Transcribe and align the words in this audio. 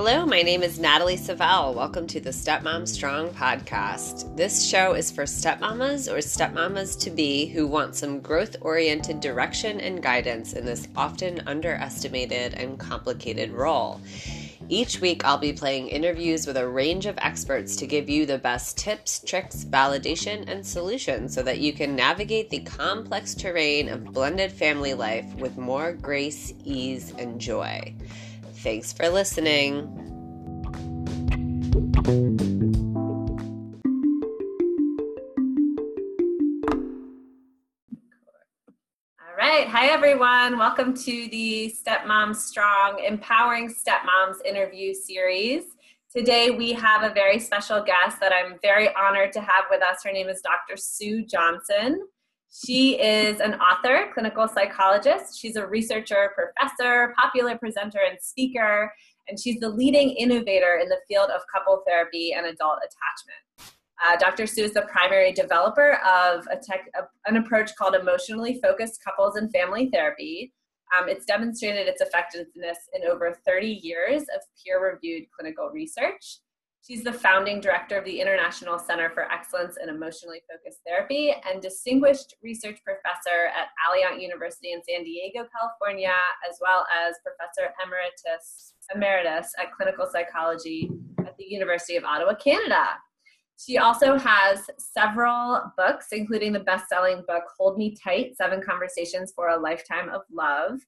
Hello, 0.00 0.24
my 0.24 0.42
name 0.42 0.62
is 0.62 0.78
Nathalie 0.78 1.16
Savell. 1.16 1.74
Welcome 1.74 2.06
to 2.06 2.20
the 2.20 2.30
Stepmom 2.30 2.86
Strong 2.86 3.30
podcast. 3.30 4.36
This 4.36 4.64
show 4.64 4.92
is 4.92 5.10
for 5.10 5.24
stepmamas 5.24 6.06
or 6.06 6.18
stepmamas 6.18 6.96
to 7.00 7.10
be 7.10 7.46
who 7.46 7.66
want 7.66 7.96
some 7.96 8.20
growth 8.20 8.54
oriented 8.60 9.18
direction 9.18 9.80
and 9.80 10.00
guidance 10.00 10.52
in 10.52 10.64
this 10.64 10.86
often 10.94 11.42
underestimated 11.48 12.54
and 12.54 12.78
complicated 12.78 13.50
role. 13.50 14.00
Each 14.68 15.00
week, 15.00 15.24
I'll 15.24 15.36
be 15.36 15.52
playing 15.52 15.88
interviews 15.88 16.46
with 16.46 16.58
a 16.58 16.68
range 16.68 17.06
of 17.06 17.18
experts 17.18 17.74
to 17.74 17.86
give 17.88 18.08
you 18.08 18.24
the 18.24 18.38
best 18.38 18.78
tips, 18.78 19.18
tricks, 19.26 19.64
validation, 19.64 20.48
and 20.48 20.64
solutions 20.64 21.34
so 21.34 21.42
that 21.42 21.58
you 21.58 21.72
can 21.72 21.96
navigate 21.96 22.50
the 22.50 22.60
complex 22.60 23.34
terrain 23.34 23.88
of 23.88 24.12
blended 24.12 24.52
family 24.52 24.94
life 24.94 25.26
with 25.40 25.58
more 25.58 25.92
grace, 25.92 26.54
ease, 26.64 27.12
and 27.18 27.40
joy. 27.40 27.92
Thanks 28.68 28.92
for 28.92 29.08
listening. 29.08 29.78
All 39.16 39.34
right. 39.38 39.66
Hi, 39.68 39.86
everyone. 39.86 40.58
Welcome 40.58 40.92
to 40.92 41.28
the 41.30 41.74
Stepmom 41.82 42.36
Strong 42.36 43.02
Empowering 43.02 43.70
Stepmoms 43.72 44.44
interview 44.44 44.92
series. 44.92 45.62
Today, 46.14 46.50
we 46.50 46.74
have 46.74 47.10
a 47.10 47.14
very 47.14 47.38
special 47.38 47.82
guest 47.82 48.20
that 48.20 48.34
I'm 48.34 48.58
very 48.60 48.94
honored 48.94 49.32
to 49.32 49.40
have 49.40 49.64
with 49.70 49.82
us. 49.82 50.00
Her 50.04 50.12
name 50.12 50.28
is 50.28 50.42
Dr. 50.42 50.76
Sue 50.76 51.24
Johnson. 51.24 52.06
She 52.50 53.00
is 53.00 53.40
an 53.40 53.54
author, 53.54 54.10
clinical 54.14 54.48
psychologist. 54.48 55.38
She's 55.38 55.56
a 55.56 55.66
researcher, 55.66 56.32
professor, 56.34 57.14
popular 57.18 57.58
presenter, 57.58 58.00
and 58.08 58.18
speaker. 58.20 58.92
And 59.28 59.38
she's 59.38 59.60
the 59.60 59.68
leading 59.68 60.10
innovator 60.10 60.78
in 60.82 60.88
the 60.88 60.98
field 61.06 61.30
of 61.30 61.42
couple 61.52 61.82
therapy 61.86 62.32
and 62.32 62.46
adult 62.46 62.78
attachment. 62.78 63.74
Uh, 64.02 64.16
Dr. 64.16 64.46
Sue 64.46 64.64
is 64.64 64.72
the 64.72 64.82
primary 64.82 65.32
developer 65.32 65.98
of 66.06 66.46
a 66.50 66.56
tech, 66.56 66.88
an 67.26 67.36
approach 67.36 67.74
called 67.76 67.94
emotionally 67.94 68.60
focused 68.62 69.02
couples 69.04 69.36
and 69.36 69.52
family 69.52 69.90
therapy. 69.92 70.52
Um, 70.96 71.08
it's 71.08 71.26
demonstrated 71.26 71.86
its 71.88 72.00
effectiveness 72.00 72.78
in 72.94 73.08
over 73.10 73.36
30 73.44 73.80
years 73.82 74.22
of 74.22 74.40
peer 74.64 74.92
reviewed 74.92 75.24
clinical 75.36 75.68
research. 75.70 76.38
She's 76.86 77.04
the 77.04 77.12
founding 77.12 77.60
director 77.60 77.98
of 77.98 78.04
the 78.04 78.20
International 78.20 78.78
Center 78.78 79.10
for 79.10 79.30
Excellence 79.30 79.76
in 79.82 79.88
Emotionally 79.90 80.40
Focused 80.50 80.80
Therapy 80.86 81.34
and 81.50 81.60
distinguished 81.60 82.34
research 82.42 82.78
professor 82.82 83.48
at 83.54 83.68
Alliant 83.84 84.22
University 84.22 84.72
in 84.72 84.80
San 84.88 85.04
Diego, 85.04 85.46
California, 85.52 86.14
as 86.48 86.56
well 86.62 86.86
as 87.06 87.16
professor 87.22 87.74
emeritus, 87.84 88.72
emeritus 88.94 89.52
at 89.58 89.72
clinical 89.72 90.06
psychology 90.10 90.90
at 91.26 91.36
the 91.36 91.44
University 91.44 91.96
of 91.96 92.04
Ottawa, 92.04 92.34
Canada. 92.34 92.86
She 93.58 93.76
also 93.76 94.16
has 94.16 94.70
several 94.78 95.60
books, 95.76 96.06
including 96.12 96.52
the 96.52 96.60
best 96.60 96.88
selling 96.88 97.24
book, 97.26 97.42
Hold 97.58 97.76
Me 97.76 97.94
Tight 97.94 98.36
Seven 98.36 98.62
Conversations 98.62 99.32
for 99.34 99.48
a 99.48 99.58
Lifetime 99.58 100.08
of 100.10 100.22
Love, 100.32 100.80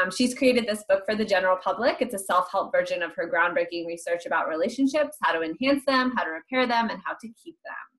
um, 0.00 0.10
she's 0.10 0.34
created 0.34 0.66
this 0.66 0.84
book 0.88 1.02
for 1.04 1.14
the 1.14 1.24
general 1.24 1.56
public. 1.56 1.96
It's 2.00 2.14
a 2.14 2.18
self 2.18 2.50
help 2.50 2.72
version 2.72 3.02
of 3.02 3.14
her 3.14 3.30
groundbreaking 3.30 3.86
research 3.86 4.26
about 4.26 4.48
relationships, 4.48 5.16
how 5.22 5.32
to 5.32 5.42
enhance 5.42 5.84
them, 5.84 6.12
how 6.16 6.24
to 6.24 6.30
repair 6.30 6.66
them, 6.66 6.88
and 6.88 7.00
how 7.04 7.12
to 7.20 7.28
keep 7.42 7.56
them. 7.64 7.92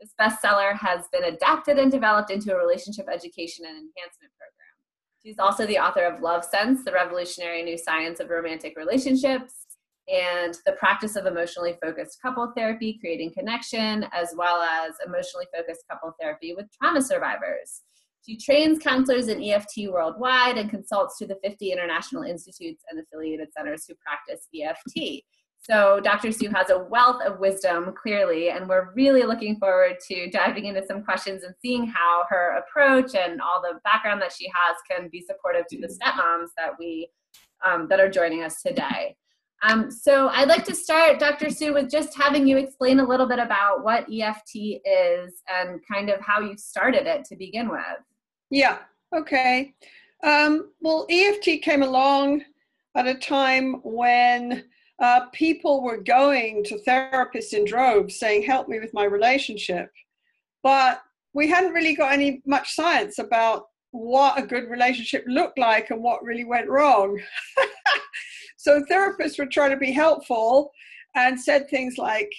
This 0.00 0.14
bestseller 0.20 0.76
has 0.78 1.06
been 1.12 1.24
adapted 1.24 1.78
and 1.78 1.90
developed 1.90 2.30
into 2.30 2.52
a 2.52 2.58
relationship 2.58 3.06
education 3.12 3.64
and 3.66 3.76
enhancement 3.76 4.32
program. 4.38 4.64
She's 5.24 5.38
also 5.38 5.66
the 5.66 5.78
author 5.78 6.04
of 6.04 6.20
Love 6.20 6.44
Sense, 6.44 6.84
the 6.84 6.92
revolutionary 6.92 7.62
new 7.62 7.78
science 7.78 8.20
of 8.20 8.28
romantic 8.28 8.76
relationships, 8.76 9.64
and 10.08 10.58
the 10.66 10.72
practice 10.72 11.16
of 11.16 11.26
emotionally 11.26 11.76
focused 11.82 12.20
couple 12.20 12.52
therapy, 12.56 12.98
creating 13.00 13.32
connection, 13.32 14.06
as 14.12 14.34
well 14.36 14.60
as 14.62 14.94
emotionally 15.06 15.46
focused 15.56 15.84
couple 15.90 16.12
therapy 16.20 16.54
with 16.54 16.66
trauma 16.78 17.00
survivors. 17.00 17.82
She 18.26 18.38
trains 18.38 18.78
counselors 18.78 19.28
in 19.28 19.42
EFT 19.42 19.90
worldwide 19.90 20.56
and 20.56 20.70
consults 20.70 21.18
to 21.18 21.26
the 21.26 21.36
50 21.44 21.70
international 21.70 22.22
institutes 22.22 22.82
and 22.88 22.98
affiliated 22.98 23.48
centers 23.52 23.86
who 23.86 23.94
practice 23.96 24.48
EFT. 24.54 25.22
So, 25.58 25.98
Dr. 26.00 26.30
Sue 26.30 26.50
has 26.50 26.70
a 26.70 26.78
wealth 26.78 27.22
of 27.22 27.38
wisdom, 27.38 27.94
clearly, 28.00 28.50
and 28.50 28.68
we're 28.68 28.92
really 28.94 29.22
looking 29.22 29.56
forward 29.56 29.96
to 30.08 30.30
diving 30.30 30.66
into 30.66 30.86
some 30.86 31.02
questions 31.02 31.42
and 31.42 31.54
seeing 31.62 31.86
how 31.86 32.24
her 32.28 32.58
approach 32.58 33.14
and 33.14 33.40
all 33.40 33.62
the 33.62 33.80
background 33.82 34.20
that 34.22 34.32
she 34.32 34.46
has 34.46 34.76
can 34.90 35.08
be 35.08 35.22
supportive 35.22 35.66
to 35.68 35.80
the 35.80 35.88
stepmoms 35.88 36.48
that 36.56 36.72
we 36.78 37.08
um, 37.64 37.88
that 37.88 38.00
are 38.00 38.10
joining 38.10 38.42
us 38.42 38.60
today. 38.60 39.16
Um, 39.62 39.90
so 39.90 40.28
I'd 40.28 40.48
like 40.48 40.64
to 40.64 40.74
start, 40.74 41.18
Dr. 41.18 41.48
Sue, 41.48 41.72
with 41.72 41.90
just 41.90 42.14
having 42.14 42.46
you 42.46 42.58
explain 42.58 43.00
a 43.00 43.06
little 43.06 43.26
bit 43.26 43.38
about 43.38 43.82
what 43.82 44.06
EFT 44.12 44.54
is 44.84 45.42
and 45.48 45.80
kind 45.90 46.10
of 46.10 46.20
how 46.20 46.40
you 46.40 46.58
started 46.58 47.06
it 47.06 47.24
to 47.26 47.36
begin 47.36 47.70
with. 47.70 47.80
Yeah, 48.50 48.78
okay. 49.14 49.74
Um, 50.22 50.70
well, 50.80 51.06
EFT 51.10 51.62
came 51.62 51.82
along 51.82 52.44
at 52.96 53.06
a 53.06 53.14
time 53.14 53.74
when 53.82 54.64
uh, 55.00 55.26
people 55.32 55.82
were 55.82 55.98
going 55.98 56.62
to 56.64 56.78
therapists 56.86 57.52
in 57.52 57.64
droves 57.64 58.18
saying, 58.18 58.42
Help 58.42 58.68
me 58.68 58.78
with 58.80 58.94
my 58.94 59.04
relationship. 59.04 59.90
But 60.62 61.02
we 61.34 61.48
hadn't 61.48 61.72
really 61.72 61.96
got 61.96 62.12
any 62.12 62.42
much 62.46 62.74
science 62.74 63.18
about 63.18 63.66
what 63.90 64.38
a 64.38 64.46
good 64.46 64.68
relationship 64.70 65.24
looked 65.26 65.58
like 65.58 65.90
and 65.90 66.02
what 66.02 66.22
really 66.24 66.44
went 66.44 66.68
wrong. 66.68 67.20
so 68.56 68.82
therapists 68.90 69.38
were 69.38 69.46
trying 69.46 69.70
to 69.70 69.76
be 69.76 69.92
helpful 69.92 70.70
and 71.16 71.40
said 71.40 71.68
things 71.68 71.98
like, 71.98 72.32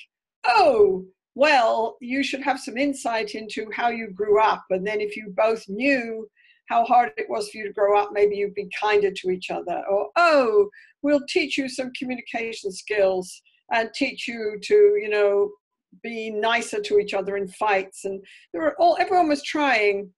Oh, 0.45 1.05
well, 1.35 1.97
you 1.99 2.23
should 2.23 2.41
have 2.41 2.59
some 2.59 2.77
insight 2.77 3.35
into 3.35 3.69
how 3.73 3.89
you 3.89 4.07
grew 4.07 4.41
up. 4.41 4.63
And 4.69 4.87
then 4.87 5.01
if 5.01 5.17
you 5.17 5.33
both 5.35 5.67
knew 5.67 6.27
how 6.67 6.85
hard 6.85 7.11
it 7.17 7.29
was 7.29 7.49
for 7.49 7.57
you 7.57 7.67
to 7.67 7.73
grow 7.73 7.99
up, 7.99 8.09
maybe 8.13 8.37
you'd 8.37 8.55
be 8.55 8.69
kinder 8.81 9.11
to 9.11 9.29
each 9.29 9.51
other. 9.51 9.83
Or, 9.89 10.09
oh, 10.15 10.69
we'll 11.01 11.25
teach 11.27 11.57
you 11.57 11.67
some 11.67 11.91
communication 11.97 12.71
skills 12.71 13.41
and 13.71 13.89
teach 13.93 14.27
you 14.27 14.57
to, 14.63 14.97
you 15.01 15.09
know, 15.09 15.51
be 16.01 16.31
nicer 16.31 16.81
to 16.81 16.99
each 16.99 17.13
other 17.13 17.35
in 17.37 17.47
fights. 17.49 18.05
And 18.05 18.23
there 18.53 18.61
were 18.61 18.75
all 18.79 18.97
everyone 18.99 19.27
was 19.27 19.43
trying, 19.43 20.09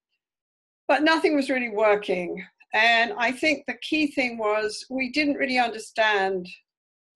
but 0.87 1.03
nothing 1.03 1.35
was 1.35 1.49
really 1.49 1.69
working. 1.69 2.43
And 2.73 3.13
I 3.17 3.31
think 3.31 3.63
the 3.65 3.77
key 3.81 4.07
thing 4.07 4.37
was 4.37 4.85
we 4.89 5.11
didn't 5.11 5.35
really 5.35 5.57
understand 5.57 6.47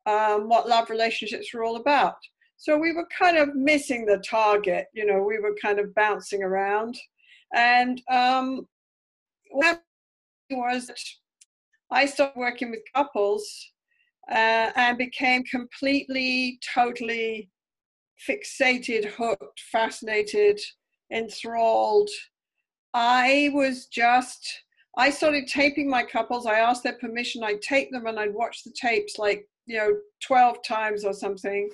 um, 0.05 0.49
what 0.49 0.67
love 0.67 0.89
relationships 0.89 1.53
were 1.53 1.63
all 1.63 1.75
about. 1.75 2.15
So 2.61 2.77
we 2.77 2.93
were 2.93 3.07
kind 3.17 3.37
of 3.37 3.55
missing 3.55 4.05
the 4.05 4.19
target, 4.19 4.85
you 4.93 5.03
know, 5.03 5.23
we 5.23 5.39
were 5.39 5.55
kind 5.59 5.79
of 5.79 5.95
bouncing 5.95 6.43
around. 6.43 6.95
And 7.55 7.99
um, 8.07 8.67
what 9.49 9.81
was 10.51 10.91
I 11.89 12.05
started 12.05 12.37
working 12.37 12.69
with 12.69 12.81
couples 12.93 13.51
uh, 14.29 14.69
and 14.75 14.95
became 14.95 15.43
completely, 15.45 16.59
totally 16.71 17.49
fixated, 18.29 19.05
hooked, 19.05 19.59
fascinated, 19.71 20.59
enthralled. 21.11 22.11
I 22.93 23.49
was 23.55 23.87
just, 23.87 24.61
I 24.99 25.09
started 25.09 25.47
taping 25.47 25.89
my 25.89 26.03
couples. 26.03 26.45
I 26.45 26.59
asked 26.59 26.83
their 26.83 26.99
permission. 26.99 27.43
I'd 27.43 27.63
tape 27.63 27.89
them 27.89 28.05
and 28.05 28.19
I'd 28.19 28.35
watch 28.35 28.63
the 28.63 28.71
tapes 28.79 29.17
like, 29.17 29.47
you 29.65 29.77
know, 29.77 29.97
12 30.21 30.57
times 30.63 31.03
or 31.03 31.13
something 31.13 31.67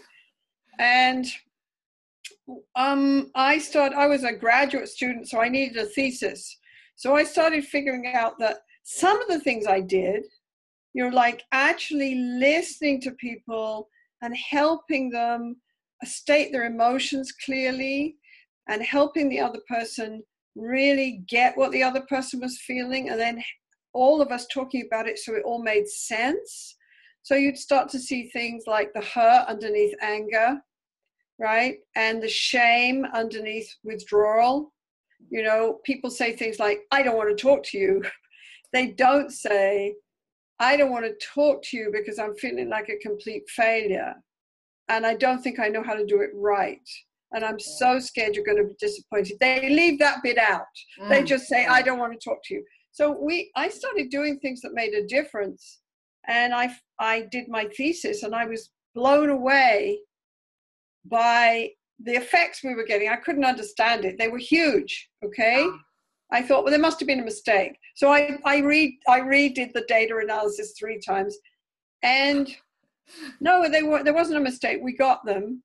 and 0.80 1.26
um, 2.76 3.32
I 3.36 3.58
started, 3.58 3.98
I 3.98 4.08
was 4.08 4.24
a 4.24 4.34
graduate 4.34 4.90
student, 4.90 5.28
so 5.28 5.40
I 5.40 5.50
needed 5.50 5.78
a 5.78 5.86
thesis. 5.86 6.58
So 6.96 7.16
I 7.16 7.24
started 7.24 7.66
figuring 7.66 8.14
out 8.14 8.40
that 8.40 8.58
some 8.84 9.22
of 9.22 9.28
the 9.28 9.40
things 9.40 9.68
I 9.68 9.82
did, 9.82 10.24
you 10.94 11.04
know, 11.04 11.16
like 11.16 11.44
actually 11.52 12.16
listening 12.16 13.02
to 13.02 13.12
people 13.12 13.90
and 14.22 14.36
helping 14.36 15.10
them 15.10 15.58
state 16.04 16.52
their 16.52 16.66
emotions 16.66 17.32
clearly 17.32 18.16
and 18.68 18.82
helping 18.82 19.30
the 19.30 19.40
other 19.40 19.60
person 19.68 20.24
really 20.56 21.24
get 21.28 21.58
what 21.58 21.72
the 21.72 21.84
other 21.84 22.02
person 22.10 22.40
was 22.40 22.60
feeling 22.62 23.10
and 23.10 23.20
then 23.20 23.44
all 23.94 24.22
of 24.22 24.32
us 24.32 24.48
talking 24.48 24.86
about 24.86 25.08
it 25.08 25.20
so 25.20 25.34
it 25.34 25.44
all 25.46 25.62
made 25.62 25.88
sense. 25.88 26.76
So 27.24 27.36
you'd 27.36 27.58
start 27.58 27.90
to 27.90 28.00
see 28.00 28.30
things 28.30 28.64
like 28.68 28.94
the 28.94 29.02
hurt 29.02 29.46
underneath 29.48 29.94
anger, 30.02 30.60
right? 31.40 31.78
And 31.96 32.22
the 32.22 32.30
shame 32.30 33.06
underneath 33.14 33.70
withdrawal. 33.84 34.74
You 35.30 35.44
know, 35.44 35.80
people 35.84 36.10
say 36.10 36.36
things 36.36 36.60
like, 36.60 36.82
I 36.92 37.04
don't 37.04 37.18
want 37.18 37.36
to 37.36 37.42
talk 37.42 37.64
to 37.66 37.78
you. 37.78 38.04
They 38.74 38.88
don't 38.88 39.32
say, 39.32 39.96
I 40.60 40.76
don't 40.76 40.92
want 40.92 41.06
to 41.06 41.26
talk 41.26 41.64
to 41.64 41.78
you 41.78 41.90
because 41.90 42.20
I'm 42.20 42.36
feeling 42.36 42.68
like 42.68 42.90
a 42.90 42.98
complete 42.98 43.50
failure. 43.50 44.14
And 44.90 45.06
I 45.06 45.16
don't 45.16 45.42
think 45.42 45.58
I 45.58 45.70
know 45.70 45.82
how 45.82 45.94
to 45.94 46.06
do 46.06 46.20
it 46.20 46.32
right. 46.34 46.82
And 47.32 47.46
I'm 47.46 47.62
so 47.62 47.98
scared 47.98 48.36
you're 48.36 48.44
going 48.44 48.58
to 48.58 48.66
be 48.66 48.76
disappointed. 48.78 49.38
They 49.40 49.70
leave 49.70 50.00
that 50.00 50.22
bit 50.22 50.38
out. 50.38 50.66
Mm. 51.00 51.08
They 51.08 51.24
just 51.24 51.48
say, 51.48 51.66
I 51.66 51.82
don't 51.82 51.98
want 51.98 52.12
to 52.12 52.20
talk 52.20 52.40
to 52.44 52.56
you. 52.56 52.64
So 52.92 53.18
we 53.18 53.52
I 53.56 53.70
started 53.70 54.10
doing 54.10 54.38
things 54.40 54.60
that 54.62 54.74
made 54.74 54.94
a 54.94 55.08
difference 55.08 55.80
and 56.28 56.54
I 56.54 56.76
I 57.00 57.28
did 57.32 57.48
my 57.48 57.66
thesis, 57.76 58.24
and 58.24 58.36
I 58.36 58.46
was 58.46 58.70
blown 58.94 59.30
away 59.30 60.00
by 61.10 61.70
the 62.04 62.14
effects 62.14 62.64
we 62.64 62.76
were 62.76 62.86
getting. 62.86 63.10
I 63.10 63.16
couldn't 63.16 63.46
understand 63.46 64.06
it. 64.06 64.18
They 64.18 64.28
were 64.28 64.38
huge. 64.38 65.10
Okay. 65.24 65.68
I 66.32 66.42
thought, 66.42 66.64
well, 66.64 66.72
there 66.72 66.80
must 66.80 67.00
have 67.00 67.08
been 67.08 67.22
a 67.22 67.26
mistake. 67.26 67.78
So 67.96 68.12
I, 68.12 68.38
I 68.46 68.60
read 68.60 68.94
I 69.08 69.22
redid 69.22 69.74
the 69.74 69.86
data 69.88 70.18
analysis 70.18 70.74
three 70.78 71.00
times, 71.00 71.38
and 72.04 72.54
no, 73.40 73.70
they 73.70 73.84
were 73.84 74.04
there 74.04 74.14
wasn't 74.14 74.38
a 74.38 74.42
mistake. 74.42 74.80
We 74.84 74.96
got 74.96 75.26
them, 75.26 75.64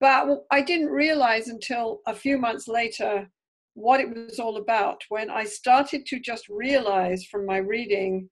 but 0.00 0.44
I 0.50 0.62
didn't 0.62 0.88
realize 0.88 1.48
until 1.48 2.00
a 2.06 2.14
few 2.14 2.38
months 2.38 2.68
later 2.68 3.28
what 3.74 4.00
it 4.00 4.14
was 4.14 4.38
all 4.38 4.56
about 4.56 5.02
when 5.08 5.30
I 5.30 5.44
started 5.44 6.04
to 6.06 6.20
just 6.20 6.48
realize 6.48 7.24
from 7.24 7.46
my 7.46 7.58
reading 7.58 8.28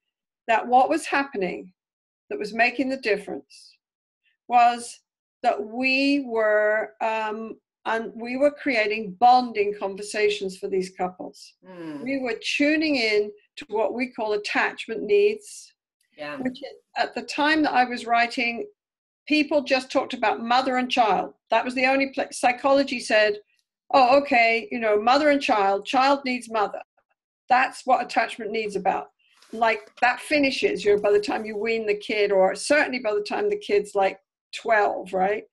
that 0.48 0.66
what 0.66 0.88
was 0.88 1.06
happening 1.06 1.72
that 2.28 2.38
was 2.38 2.52
making 2.52 2.88
the 2.88 2.98
difference 2.98 3.76
was 4.48 5.00
that 5.42 5.62
we 5.62 6.24
were 6.26 6.92
um, 7.00 7.56
and 7.86 8.12
we 8.14 8.36
were 8.36 8.50
creating 8.50 9.16
bonding 9.18 9.74
conversations 9.78 10.58
for 10.58 10.68
these 10.68 10.90
couples. 10.90 11.54
Mm. 11.66 12.02
We 12.02 12.18
were 12.20 12.38
tuning 12.56 12.96
in 12.96 13.32
to 13.56 13.66
what 13.68 13.94
we 13.94 14.12
call 14.12 14.34
attachment 14.34 15.02
needs, 15.02 15.72
yeah. 16.16 16.36
which 16.36 16.58
at 16.96 17.14
the 17.14 17.22
time 17.22 17.62
that 17.62 17.72
I 17.72 17.84
was 17.84 18.06
writing, 18.06 18.66
people 19.26 19.62
just 19.62 19.90
talked 19.90 20.12
about 20.12 20.44
mother 20.44 20.76
and 20.76 20.90
child. 20.90 21.34
That 21.50 21.64
was 21.64 21.74
the 21.74 21.86
only 21.86 22.10
place. 22.10 22.38
Psychology 22.38 23.00
said, 23.00 23.38
oh, 23.92 24.18
okay, 24.18 24.68
you 24.70 24.78
know, 24.78 25.00
mother 25.00 25.30
and 25.30 25.40
child, 25.40 25.86
child 25.86 26.20
needs 26.24 26.50
mother. 26.50 26.82
That's 27.48 27.86
what 27.86 28.02
attachment 28.04 28.50
needs 28.50 28.76
about. 28.76 29.08
Like 29.52 29.90
that 30.00 30.20
finishes, 30.20 30.84
you 30.84 30.94
know, 30.94 31.02
by 31.02 31.10
the 31.10 31.18
time 31.18 31.44
you 31.44 31.56
wean 31.56 31.86
the 31.86 31.96
kid, 31.96 32.30
or 32.30 32.54
certainly 32.54 33.00
by 33.00 33.14
the 33.14 33.24
time 33.28 33.48
the 33.48 33.56
kid's 33.56 33.94
like 33.94 34.18
12, 34.52 35.12
right? 35.12 35.44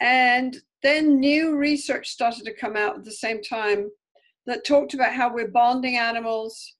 And 0.00 0.56
then 0.82 1.18
new 1.18 1.56
research 1.56 2.08
started 2.08 2.44
to 2.44 2.54
come 2.54 2.76
out 2.76 2.96
at 2.96 3.04
the 3.04 3.12
same 3.12 3.42
time 3.42 3.88
that 4.46 4.66
talked 4.66 4.94
about 4.94 5.14
how 5.14 5.32
we're 5.32 5.48
bonding 5.48 5.96
animals. 5.96 6.76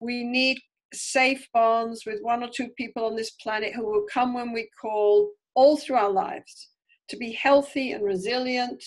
We 0.00 0.24
need 0.24 0.58
safe 0.94 1.46
bonds 1.52 2.04
with 2.06 2.20
one 2.22 2.42
or 2.42 2.48
two 2.48 2.68
people 2.76 3.04
on 3.04 3.16
this 3.16 3.32
planet 3.42 3.74
who 3.74 3.86
will 3.86 4.06
come 4.12 4.34
when 4.34 4.52
we 4.52 4.68
call 4.80 5.30
all 5.54 5.76
through 5.76 5.96
our 5.96 6.10
lives 6.10 6.70
to 7.08 7.16
be 7.16 7.32
healthy 7.32 7.92
and 7.92 8.04
resilient. 8.04 8.82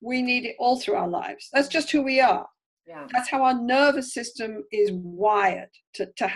We 0.00 0.22
need 0.22 0.44
it 0.44 0.56
all 0.58 0.78
through 0.78 0.94
our 0.94 1.08
lives. 1.08 1.48
That's 1.52 1.68
just 1.68 1.90
who 1.90 2.02
we 2.02 2.20
are. 2.20 2.46
Yeah. 2.86 3.06
That's 3.12 3.30
how 3.30 3.42
our 3.42 3.60
nervous 3.60 4.12
system 4.12 4.64
is 4.70 4.90
wired 4.92 5.70
to, 5.94 6.06
to, 6.18 6.32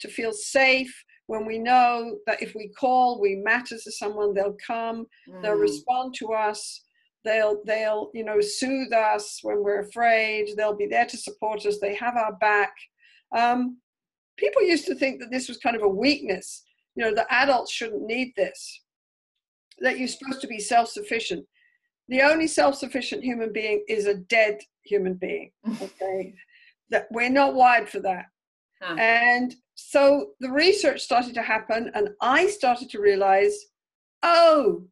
to 0.00 0.08
feel 0.08 0.32
safe, 0.32 0.92
when 1.28 1.44
we 1.44 1.58
know 1.58 2.18
that 2.26 2.42
if 2.42 2.54
we 2.54 2.68
call, 2.68 3.20
we 3.20 3.36
matter 3.36 3.76
to 3.76 3.92
someone, 3.92 4.32
they'll 4.32 4.56
come, 4.66 5.06
mm. 5.28 5.42
they'll 5.42 5.52
respond 5.52 6.14
to 6.14 6.32
us, 6.32 6.82
they'll 7.22 7.60
they'll 7.66 8.10
you 8.14 8.24
know 8.24 8.40
soothe 8.40 8.92
us 8.92 9.38
when 9.42 9.62
we're 9.62 9.80
afraid, 9.80 10.48
they'll 10.56 10.76
be 10.76 10.86
there 10.86 11.04
to 11.04 11.16
support 11.18 11.64
us, 11.66 11.78
they 11.78 11.94
have 11.94 12.16
our 12.16 12.32
back. 12.36 12.72
Um, 13.36 13.76
people 14.38 14.62
used 14.62 14.86
to 14.86 14.94
think 14.94 15.20
that 15.20 15.30
this 15.30 15.48
was 15.48 15.58
kind 15.58 15.76
of 15.76 15.82
a 15.82 15.88
weakness, 15.88 16.64
you 16.94 17.04
know, 17.04 17.14
that 17.14 17.26
adults 17.30 17.72
shouldn't 17.72 18.06
need 18.06 18.32
this, 18.34 18.82
that 19.80 19.98
you're 19.98 20.08
supposed 20.08 20.40
to 20.40 20.48
be 20.48 20.58
self-sufficient. 20.58 21.44
The 22.08 22.22
only 22.22 22.46
self-sufficient 22.46 23.22
human 23.22 23.52
being 23.52 23.84
is 23.86 24.06
a 24.06 24.14
dead 24.14 24.58
human 24.82 25.14
being. 25.14 25.50
Okay, 25.82 26.32
that 26.88 27.06
we're 27.10 27.28
not 27.28 27.54
wired 27.54 27.86
for 27.86 28.00
that. 28.00 28.24
Huh. 28.80 28.94
And 28.98 29.54
so 29.80 30.30
the 30.40 30.50
research 30.50 31.00
started 31.00 31.34
to 31.34 31.42
happen, 31.42 31.90
and 31.94 32.08
I 32.20 32.48
started 32.48 32.90
to 32.90 33.00
realize 33.00 33.56
oh, 34.24 34.82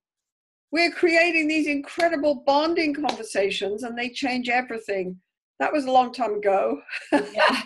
we're 0.71 0.93
creating 0.93 1.49
these 1.49 1.67
incredible 1.67 2.45
bonding 2.47 2.95
conversations, 2.95 3.83
and 3.83 3.99
they 3.99 4.11
change 4.11 4.49
everything. 4.49 5.17
That 5.59 5.73
was 5.73 5.87
a 5.87 5.91
long 5.91 6.13
time 6.13 6.35
ago. 6.35 6.81
Yeah. 7.13 7.63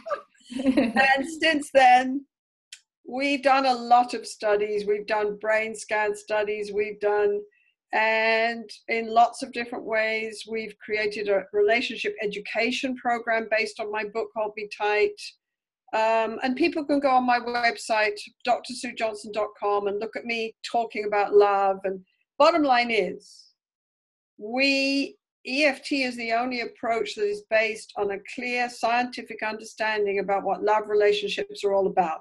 and 0.64 1.26
since 1.40 1.70
then, 1.74 2.24
we've 3.06 3.42
done 3.42 3.66
a 3.66 3.74
lot 3.74 4.14
of 4.14 4.26
studies. 4.26 4.86
We've 4.86 5.06
done 5.06 5.36
brain 5.40 5.74
scan 5.74 6.16
studies. 6.16 6.72
We've 6.72 7.00
done, 7.00 7.40
and 7.92 8.68
in 8.88 9.12
lots 9.12 9.42
of 9.42 9.52
different 9.52 9.84
ways, 9.84 10.44
we've 10.48 10.74
created 10.78 11.28
a 11.28 11.44
relationship 11.52 12.14
education 12.22 12.96
program 12.96 13.46
based 13.50 13.78
on 13.78 13.92
my 13.92 14.04
book 14.04 14.28
called 14.32 14.54
Be 14.56 14.70
Tight. 14.76 15.20
Um, 15.92 16.38
and 16.42 16.54
people 16.54 16.84
can 16.84 17.00
go 17.00 17.10
on 17.10 17.26
my 17.26 17.40
website, 17.40 18.18
drsuejohnson.com, 18.46 19.88
and 19.88 19.98
look 19.98 20.14
at 20.16 20.24
me 20.24 20.54
talking 20.64 21.04
about 21.06 21.34
love. 21.34 21.78
And 21.84 22.00
bottom 22.38 22.62
line 22.62 22.90
is, 22.90 23.48
we 24.38 25.16
EFT 25.46 25.92
is 25.92 26.16
the 26.16 26.32
only 26.32 26.60
approach 26.60 27.14
that 27.14 27.26
is 27.26 27.42
based 27.50 27.92
on 27.96 28.10
a 28.10 28.18
clear 28.34 28.68
scientific 28.68 29.42
understanding 29.42 30.18
about 30.18 30.44
what 30.44 30.62
love 30.62 30.84
relationships 30.86 31.64
are 31.64 31.72
all 31.72 31.86
about. 31.86 32.20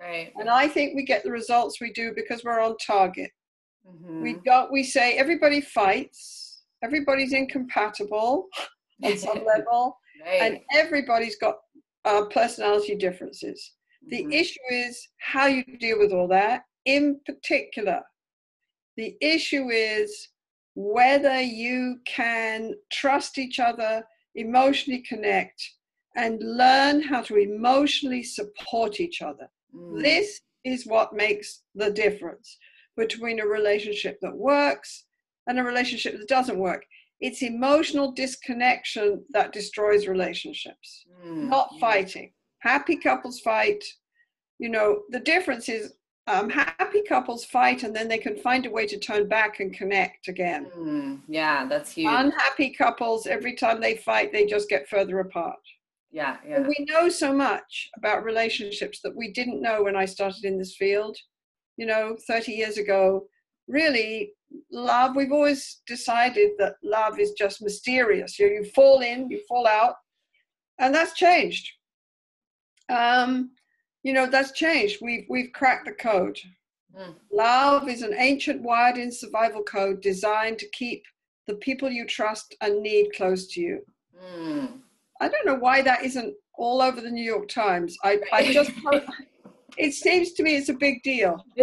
Right. 0.00 0.32
And 0.38 0.48
I 0.48 0.68
think 0.68 0.94
we 0.94 1.04
get 1.04 1.22
the 1.22 1.30
results 1.30 1.80
we 1.80 1.92
do 1.92 2.12
because 2.14 2.44
we're 2.44 2.60
on 2.60 2.76
target. 2.84 3.30
Mm-hmm. 3.86 4.22
We 4.22 4.36
don't. 4.44 4.70
We 4.72 4.82
say 4.82 5.16
everybody 5.16 5.60
fights, 5.60 6.62
everybody's 6.82 7.32
incompatible 7.32 8.48
on 9.04 9.16
some 9.16 9.44
level, 9.44 9.96
right. 10.24 10.42
and 10.42 10.60
everybody's 10.74 11.36
got 11.36 11.56
uh, 12.06 12.24
personality 12.26 12.94
differences. 12.94 13.72
The 14.08 14.22
mm-hmm. 14.22 14.32
issue 14.32 14.60
is 14.70 15.08
how 15.18 15.46
you 15.46 15.64
deal 15.78 15.98
with 15.98 16.12
all 16.12 16.28
that. 16.28 16.62
In 16.84 17.20
particular, 17.26 18.00
the 18.96 19.16
issue 19.20 19.68
is 19.70 20.28
whether 20.76 21.40
you 21.40 21.98
can 22.06 22.74
trust 22.92 23.38
each 23.38 23.58
other, 23.58 24.04
emotionally 24.34 25.02
connect, 25.02 25.60
and 26.14 26.40
learn 26.40 27.02
how 27.02 27.22
to 27.22 27.36
emotionally 27.36 28.22
support 28.22 29.00
each 29.00 29.20
other. 29.20 29.48
Mm. 29.74 30.02
This 30.02 30.40
is 30.64 30.86
what 30.86 31.12
makes 31.12 31.62
the 31.74 31.90
difference 31.90 32.56
between 32.96 33.40
a 33.40 33.46
relationship 33.46 34.18
that 34.22 34.34
works 34.34 35.04
and 35.46 35.58
a 35.58 35.62
relationship 35.62 36.18
that 36.18 36.28
doesn't 36.28 36.58
work 36.58 36.84
it's 37.20 37.42
emotional 37.42 38.12
disconnection 38.12 39.24
that 39.30 39.52
destroys 39.52 40.06
relationships, 40.06 41.06
mm. 41.24 41.48
not 41.48 41.70
fighting. 41.80 42.32
Happy 42.58 42.96
couples 42.96 43.40
fight. 43.40 43.82
You 44.58 44.68
know, 44.68 45.02
the 45.10 45.20
difference 45.20 45.68
is 45.68 45.94
um, 46.26 46.50
happy 46.50 47.02
couples 47.08 47.44
fight 47.44 47.84
and 47.84 47.94
then 47.94 48.08
they 48.08 48.18
can 48.18 48.36
find 48.36 48.66
a 48.66 48.70
way 48.70 48.86
to 48.86 48.98
turn 48.98 49.28
back 49.28 49.60
and 49.60 49.72
connect 49.72 50.28
again. 50.28 50.66
Mm. 50.76 51.20
Yeah, 51.28 51.66
that's 51.66 51.92
huge. 51.92 52.10
Unhappy 52.10 52.70
couples, 52.70 53.26
every 53.26 53.54
time 53.54 53.80
they 53.80 53.96
fight, 53.96 54.32
they 54.32 54.44
just 54.44 54.68
get 54.68 54.88
further 54.88 55.20
apart. 55.20 55.60
Yeah, 56.10 56.36
yeah. 56.46 56.56
And 56.56 56.66
we 56.66 56.86
know 56.88 57.08
so 57.08 57.32
much 57.32 57.90
about 57.96 58.24
relationships 58.24 59.00
that 59.02 59.14
we 59.14 59.32
didn't 59.32 59.62
know 59.62 59.82
when 59.82 59.96
I 59.96 60.04
started 60.04 60.44
in 60.44 60.58
this 60.58 60.76
field. 60.76 61.16
You 61.76 61.86
know, 61.86 62.16
30 62.26 62.52
years 62.52 62.78
ago, 62.78 63.26
really 63.68 64.32
love 64.70 65.16
we've 65.16 65.32
always 65.32 65.80
decided 65.86 66.52
that 66.58 66.74
love 66.82 67.18
is 67.18 67.32
just 67.32 67.62
mysterious. 67.62 68.38
You, 68.38 68.46
you 68.46 68.64
fall 68.74 69.00
in 69.00 69.30
you 69.30 69.40
fall 69.48 69.66
out 69.66 69.94
and 70.78 70.94
that's 70.94 71.14
changed. 71.14 71.70
Um, 72.88 73.50
you 74.02 74.12
know 74.12 74.26
that's 74.26 74.52
changed. 74.52 74.98
We've 75.02 75.26
we've 75.28 75.52
cracked 75.52 75.86
the 75.86 75.92
code. 75.92 76.38
Mm. 76.98 77.14
love 77.30 77.90
is 77.90 78.00
an 78.00 78.14
ancient 78.16 78.62
wired 78.62 78.96
in 78.96 79.12
survival 79.12 79.62
code 79.62 80.00
designed 80.00 80.58
to 80.60 80.68
keep 80.70 81.02
the 81.46 81.56
people 81.56 81.90
you 81.90 82.06
trust 82.06 82.54
and 82.62 82.82
need 82.82 83.10
close 83.14 83.46
to 83.48 83.60
you. 83.60 83.80
Mm. 84.24 84.78
i 85.20 85.28
don't 85.28 85.44
know 85.44 85.56
why 85.56 85.82
that 85.82 86.02
isn't 86.02 86.34
all 86.56 86.80
over 86.80 87.02
the 87.02 87.10
new 87.10 87.22
york 87.22 87.48
times. 87.48 87.98
I, 88.02 88.18
I 88.32 88.50
just 88.50 88.70
it 89.76 89.92
seems 89.92 90.32
to 90.32 90.42
me 90.42 90.56
it's 90.56 90.70
a 90.70 90.74
big 90.74 91.02
deal 91.02 91.44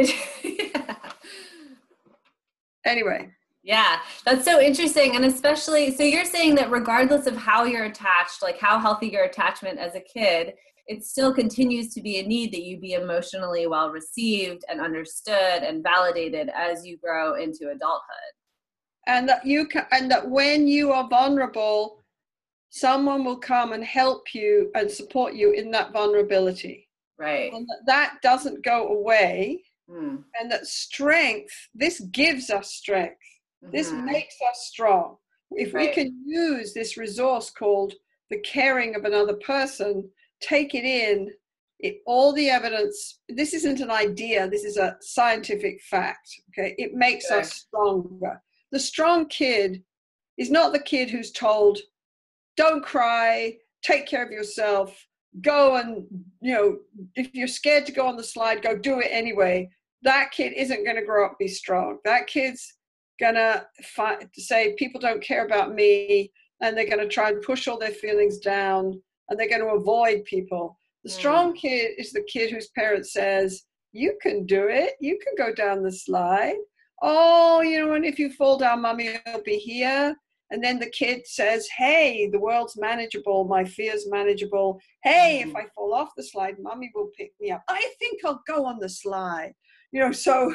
anyway. 2.86 3.30
Yeah 3.64 4.00
that's 4.26 4.44
so 4.44 4.60
interesting 4.60 5.16
and 5.16 5.24
especially 5.24 5.96
so 5.96 6.04
you're 6.04 6.26
saying 6.26 6.56
that 6.56 6.70
regardless 6.70 7.28
of 7.28 7.38
how 7.38 7.64
you're 7.64 7.86
attached 7.86 8.42
like 8.42 8.60
how 8.60 8.78
healthy 8.78 9.08
your 9.08 9.24
attachment 9.24 9.80
as 9.80 9.96
a 9.96 10.02
kid 10.02 10.54
it 10.88 11.04
still 11.04 11.34
continues 11.34 11.94
to 11.94 12.02
be 12.02 12.18
a 12.20 12.28
need 12.28 12.52
that 12.54 12.64
you 12.64 12.80
be 12.80 12.94
emotionally 12.94 13.68
well 13.68 13.90
received 13.90 14.64
and 14.70 14.82
understood 14.82 15.64
and 15.64 15.84
validated 15.84 16.50
as 16.50 16.86
you 16.86 16.98
grow 16.98 17.36
into 17.36 17.70
adulthood. 17.70 18.34
And 19.08 19.28
that 19.30 19.46
you 19.46 19.68
can 19.68 19.86
and 19.92 20.10
that 20.12 20.30
when 20.30 20.68
you 20.68 20.92
are 20.92 21.08
vulnerable 21.08 22.00
someone 22.70 23.24
will 23.24 23.38
come 23.38 23.74
and 23.74 23.84
help 23.84 24.34
you 24.34 24.72
and 24.74 24.90
support 24.90 25.36
you 25.36 25.52
in 25.52 25.70
that 25.70 25.94
vulnerability. 25.94 26.90
Right. 27.20 27.54
And 27.54 27.68
that, 27.68 27.82
that 27.86 28.14
doesn't 28.24 28.66
go 28.66 28.88
away 28.88 29.62
Mm. 29.90 30.24
And 30.40 30.52
that 30.52 30.68
strength, 30.68 31.54
this 31.74 32.00
gives 32.12 32.50
us 32.50 32.74
strength. 32.74 33.18
Mm-hmm. 33.64 33.76
This 33.76 33.92
makes 33.92 34.36
us 34.50 34.68
strong. 34.72 35.18
If 35.52 35.74
right. 35.74 35.90
we 35.90 35.94
can 35.94 36.24
use 36.26 36.74
this 36.74 36.98
resource 36.98 37.50
called 37.50 37.94
the 38.30 38.40
caring 38.40 38.96
of 38.96 39.06
another 39.06 39.36
person, 39.36 40.10
take 40.42 40.74
it 40.74 40.86
in, 40.86 41.30
it, 41.80 41.98
all 42.06 42.34
the 42.34 42.50
evidence, 42.50 43.20
this 43.30 43.54
isn't 43.54 43.82
an 43.82 43.92
idea, 43.92 44.50
this 44.50 44.64
is 44.64 44.78
a 44.78 44.98
scientific 45.02 45.82
fact. 45.82 46.30
Okay, 46.50 46.76
it 46.78 46.94
makes 46.94 47.30
okay. 47.30 47.42
us 47.42 47.54
stronger. 47.54 48.42
The 48.72 48.80
strong 48.80 49.28
kid 49.28 49.84
is 50.38 50.50
not 50.50 50.74
the 50.74 50.80
kid 50.80 51.10
who's 51.10 51.32
told, 51.32 51.80
don't 52.58 52.84
cry, 52.84 53.58
take 53.84 54.08
care 54.08 54.26
of 54.26 54.32
yourself, 54.32 55.06
go 55.42 55.78
and, 55.78 56.06
you 56.42 56.54
know, 56.54 56.78
if 57.16 57.34
you're 57.34 57.48
scared 57.48 57.86
to 57.88 57.92
go 57.92 58.08
on 58.08 58.18
the 58.18 58.24
slide, 58.24 58.62
go 58.62 58.78
do 58.78 59.00
it 59.00 59.10
anyway. 59.10 59.70
That 60.04 60.32
kid 60.32 60.54
isn't 60.54 60.84
going 60.84 60.98
to 60.98 61.06
grow 61.06 61.26
up 61.26 61.40
be 61.40 61.48
strong. 61.48 61.98
That 62.06 62.28
kid's 62.28 62.76
going 63.20 63.36
to 63.36 63.66
say, 64.36 64.76
people 64.78 65.00
don't 65.00 65.24
care 65.24 65.46
about 65.46 65.74
me, 65.74 66.32
and 66.62 66.78
they're 66.78 66.88
going 66.88 67.00
to 67.00 67.08
try 67.08 67.30
and 67.30 67.42
push 67.42 67.68
all 67.68 67.80
their 67.80 67.92
feelings 67.92 68.40
down, 68.40 69.02
and 69.30 69.40
they're 69.40 69.50
going 69.50 69.62
to 69.62 69.76
avoid 69.76 70.26
people. 70.26 70.78
The 71.04 71.10
mm. 71.10 71.14
strong 71.14 71.54
kid 71.54 71.92
is 71.98 72.12
the 72.12 72.26
kid 72.32 72.52
whose 72.52 72.70
parent 72.70 73.08
says, 73.08 73.64
You 73.92 74.18
can 74.22 74.46
do 74.46 74.68
it. 74.68 74.94
You 75.00 75.20
can 75.24 75.34
go 75.38 75.54
down 75.54 75.84
the 75.84 75.92
slide. 75.92 76.58
Oh, 77.02 77.62
you 77.62 77.80
know, 77.80 77.94
and 77.94 78.06
if 78.06 78.18
you 78.20 78.32
fall 78.32 78.58
down, 78.58 78.82
mommy 78.82 79.20
will 79.26 79.44
be 79.44 79.58
here. 79.58 80.16
And 80.54 80.64
then 80.64 80.78
the 80.78 80.90
kid 80.92 81.26
says, 81.26 81.68
Hey, 81.76 82.30
the 82.32 82.40
world's 82.40 82.78
manageable. 82.78 83.46
My 83.46 83.66
fear's 83.66 84.08
manageable. 84.08 84.80
Hey, 85.04 85.44
if 85.46 85.56
I 85.56 85.66
fall 85.74 85.96
off 85.96 86.12
the 86.16 86.24
slide, 86.24 86.58
mommy 86.62 86.92
will 86.94 87.10
pick 87.18 87.32
me 87.42 87.50
up. 87.50 87.64
I 87.68 87.92
think 87.98 88.20
I'll 88.24 88.44
go 88.48 88.64
on 88.64 88.78
the 88.78 88.88
slide. 88.88 89.54
You 89.92 90.02
know, 90.02 90.12
so 90.12 90.54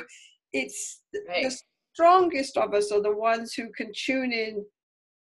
it's 0.53 1.03
right. 1.29 1.45
the 1.45 1.59
strongest 1.95 2.57
of 2.57 2.75
us 2.75 2.93
are 2.93 3.03
the 3.03 3.15
ones 3.15 3.55
who 3.55 3.71
can 3.73 3.91
tune 3.93 4.33
in 4.33 4.65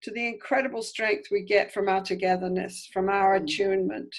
to 0.03 0.11
the 0.11 0.27
incredible 0.27 0.83
strength 0.83 1.29
we 1.31 1.41
get 1.41 1.73
from 1.73 1.89
our 1.89 2.03
togetherness, 2.03 2.87
from 2.93 3.09
our 3.09 3.39
mm. 3.39 3.43
attunement. 3.43 4.15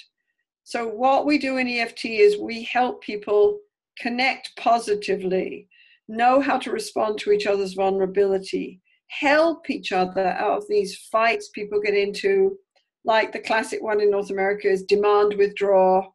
So, 0.65 0.89
what 0.89 1.25
we 1.25 1.37
do 1.37 1.55
in 1.55 1.69
EFT 1.69 2.03
is 2.05 2.37
we 2.37 2.63
help 2.63 3.01
people 3.01 3.59
connect 3.97 4.51
positively, 4.57 5.69
know 6.09 6.41
how 6.41 6.57
to 6.59 6.71
respond 6.71 7.17
to 7.19 7.31
each 7.31 7.47
other's 7.47 7.75
vulnerability, 7.75 8.81
help 9.09 9.69
each 9.69 9.91
other 9.91 10.27
out 10.27 10.57
of 10.59 10.67
these 10.69 10.95
fights 11.11 11.49
people 11.49 11.81
get 11.81 11.95
into. 11.95 12.57
Like 13.05 13.31
the 13.31 13.39
classic 13.39 13.81
one 13.81 14.01
in 14.01 14.11
North 14.11 14.29
America 14.29 14.67
is 14.67 14.83
demand 14.83 15.33
withdraw. 15.37 16.07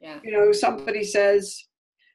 Yeah. 0.00 0.20
You 0.22 0.32
know, 0.32 0.52
somebody 0.52 1.02
says, 1.02 1.64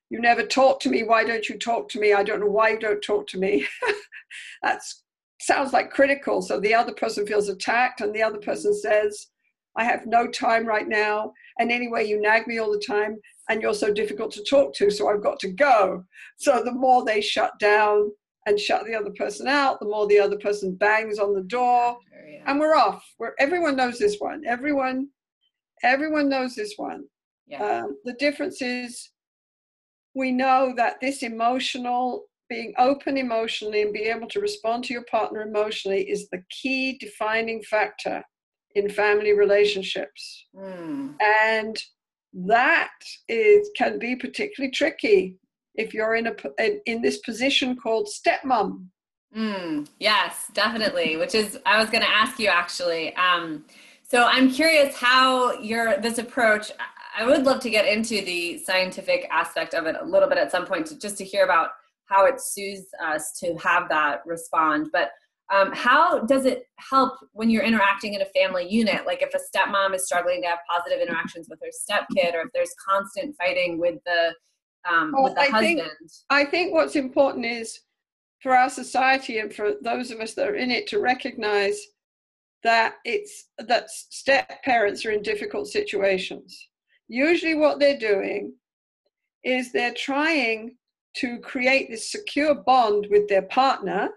You 0.10 0.20
never 0.22 0.44
talk 0.44 0.80
to 0.82 0.90
me. 0.90 1.04
Why 1.04 1.24
don't 1.24 1.48
you 1.50 1.58
talk 1.58 1.90
to 1.90 2.00
me? 2.00 2.14
I 2.14 2.24
don't 2.24 2.40
know 2.40 2.48
why 2.48 2.70
you 2.72 2.80
don't 2.80 3.02
talk 3.02 3.28
to 3.28 3.40
me. 3.40 3.68
that 4.64 4.82
sounds 5.40 5.74
like 5.74 5.90
critical. 5.90 6.42
So 6.42 6.60
the 6.60 6.74
other 6.74 6.94
person 6.94 7.26
feels 7.26 7.50
attacked, 7.50 8.02
and 8.02 8.14
the 8.14 8.24
other 8.24 8.40
person 8.40 8.74
says, 8.74 9.28
I 9.76 9.84
have 9.84 10.06
no 10.06 10.28
time 10.28 10.66
right 10.66 10.88
now. 10.88 11.34
And 11.60 11.72
anyway, 11.72 12.06
you 12.06 12.22
nag 12.22 12.48
me 12.48 12.60
all 12.60 12.72
the 12.72 12.84
time 12.86 13.18
and 13.50 13.62
you're 13.62 13.74
so 13.74 13.94
difficult 13.94 14.32
to 14.34 14.44
talk 14.44 14.74
to, 14.76 14.90
so 14.90 15.10
I've 15.10 15.24
got 15.24 15.40
to 15.40 15.52
go. 15.52 16.04
So 16.38 16.62
the 16.64 16.72
more 16.72 17.04
they 17.04 17.22
shut 17.22 17.58
down 17.60 18.12
and 18.46 18.60
shut 18.60 18.86
the 18.86 18.96
other 18.96 19.12
person 19.12 19.48
out, 19.48 19.80
the 19.80 19.86
more 19.86 20.08
the 20.08 20.20
other 20.20 20.38
person 20.38 20.76
bangs 20.76 21.20
on 21.20 21.34
the 21.34 21.44
door, 21.44 21.98
and 22.46 22.60
we're 22.60 22.76
off. 22.76 23.06
Where 23.18 23.36
everyone 23.40 23.76
knows 23.76 24.00
this 24.00 24.18
one. 24.20 24.44
Everyone, 24.46 25.10
everyone 25.84 26.30
knows 26.30 26.56
this 26.56 26.74
one. 26.78 27.04
Yeah. 27.48 27.64
Um, 27.64 27.98
the 28.06 28.14
difference 28.14 28.62
is 28.62 29.10
we 30.16 30.32
know 30.32 30.74
that 30.78 31.00
this 31.02 31.24
emotional 31.24 32.26
being 32.50 32.74
open 32.78 33.18
emotionally 33.18 33.82
and 33.82 33.94
being 33.94 34.14
able 34.14 34.28
to 34.28 34.42
respond 34.42 34.84
to 34.84 34.94
your 34.94 35.06
partner 35.06 35.42
emotionally 35.42 36.02
is 36.10 36.28
the 36.30 36.44
key 36.50 36.98
defining 37.00 37.62
factor 37.64 38.22
in 38.76 38.90
family 38.90 39.32
relationships. 39.32 40.48
Mm. 40.54 41.16
And 41.22 41.82
that 42.34 42.92
is 43.30 43.70
can 43.78 44.00
be 44.00 44.16
particularly 44.16 44.72
tricky 44.72 45.38
if 45.76 45.94
you're 45.94 46.16
in 46.16 46.28
a 46.28 46.36
in 46.86 47.02
this 47.02 47.20
position 47.20 47.76
called 47.76 48.08
stepmom. 48.08 48.86
Mm, 49.36 49.88
yes, 50.00 50.52
definitely. 50.54 51.18
Which 51.18 51.36
is 51.36 51.60
I 51.66 51.80
was 51.80 51.90
going 51.90 52.04
to 52.04 52.10
ask 52.10 52.40
you 52.40 52.48
actually. 52.48 53.16
Um, 53.16 53.66
so 54.04 54.26
I'm 54.26 54.52
curious 54.52 54.96
how 54.96 55.54
your 55.60 55.98
this 56.00 56.18
approach. 56.18 56.72
I 57.18 57.26
would 57.26 57.44
love 57.44 57.60
to 57.62 57.70
get 57.70 57.86
into 57.86 58.24
the 58.24 58.58
scientific 58.60 59.28
aspect 59.32 59.74
of 59.74 59.86
it 59.86 59.96
a 60.00 60.06
little 60.06 60.30
bit 60.30 60.38
at 60.38 60.52
some 60.52 60.66
point, 60.66 60.86
to, 60.88 61.00
just 61.00 61.18
to 61.18 61.26
hear 61.26 61.44
about 61.44 61.70
how 62.06 62.26
it 62.26 62.40
soothes 62.40 62.88
us 63.04 63.34
to 63.40 63.56
have 63.56 63.90
that 63.90 64.22
respond. 64.26 64.90
But 64.92 65.12
um, 65.52 65.72
how 65.74 66.20
does 66.20 66.46
it 66.46 66.64
help 66.78 67.14
when 67.34 67.50
you're 67.50 67.64
interacting 67.64 68.14
in 68.14 68.22
a 68.22 68.26
family 68.26 68.68
unit? 68.68 69.06
Like 69.06 69.22
if 69.22 69.34
a 69.34 69.40
stepmom 69.40 69.94
is 69.94 70.06
struggling 70.06 70.42
to 70.42 70.48
have 70.48 70.60
positive 70.70 71.02
interactions 71.02 71.48
with 71.50 71.60
her 71.62 71.70
stepkid, 71.70 72.34
or 72.34 72.42
if 72.42 72.54
there's 72.54 72.74
constant 72.88 73.36
fighting 73.38 73.78
with 73.78 73.96
the 74.06 74.34
um, 74.90 75.12
well, 75.14 75.24
with 75.24 75.36
the 75.36 75.42
I 75.42 75.50
husband. 75.50 75.78
Think, 75.78 75.92
I 76.30 76.46
think 76.46 76.74
what's 76.74 76.96
important 76.96 77.46
is 77.46 77.80
for 78.42 78.56
our 78.56 78.70
society 78.70 79.40
and 79.40 79.54
for 79.54 79.74
those 79.82 80.12
of 80.12 80.20
us 80.20 80.34
that 80.34 80.48
are 80.48 80.56
in 80.56 80.72
it 80.72 80.88
to 80.88 81.00
recognize 81.00 81.80
that 82.64 82.96
it's 83.06 83.50
that 83.60 83.90
step 83.90 84.64
parents 84.64 85.06
are 85.06 85.12
in 85.12 85.22
difficult 85.22 85.68
situations. 85.68 86.70
Usually, 87.08 87.56
what 87.56 87.80
they're 87.80 87.98
doing 88.00 88.54
is 89.44 89.72
they're 89.72 89.94
trying 89.94 90.78
to 91.18 91.40
create 91.40 91.90
this 91.90 92.12
secure 92.12 92.56
bond 92.56 93.08
with 93.10 93.28
their 93.28 93.42
partner 93.44 94.10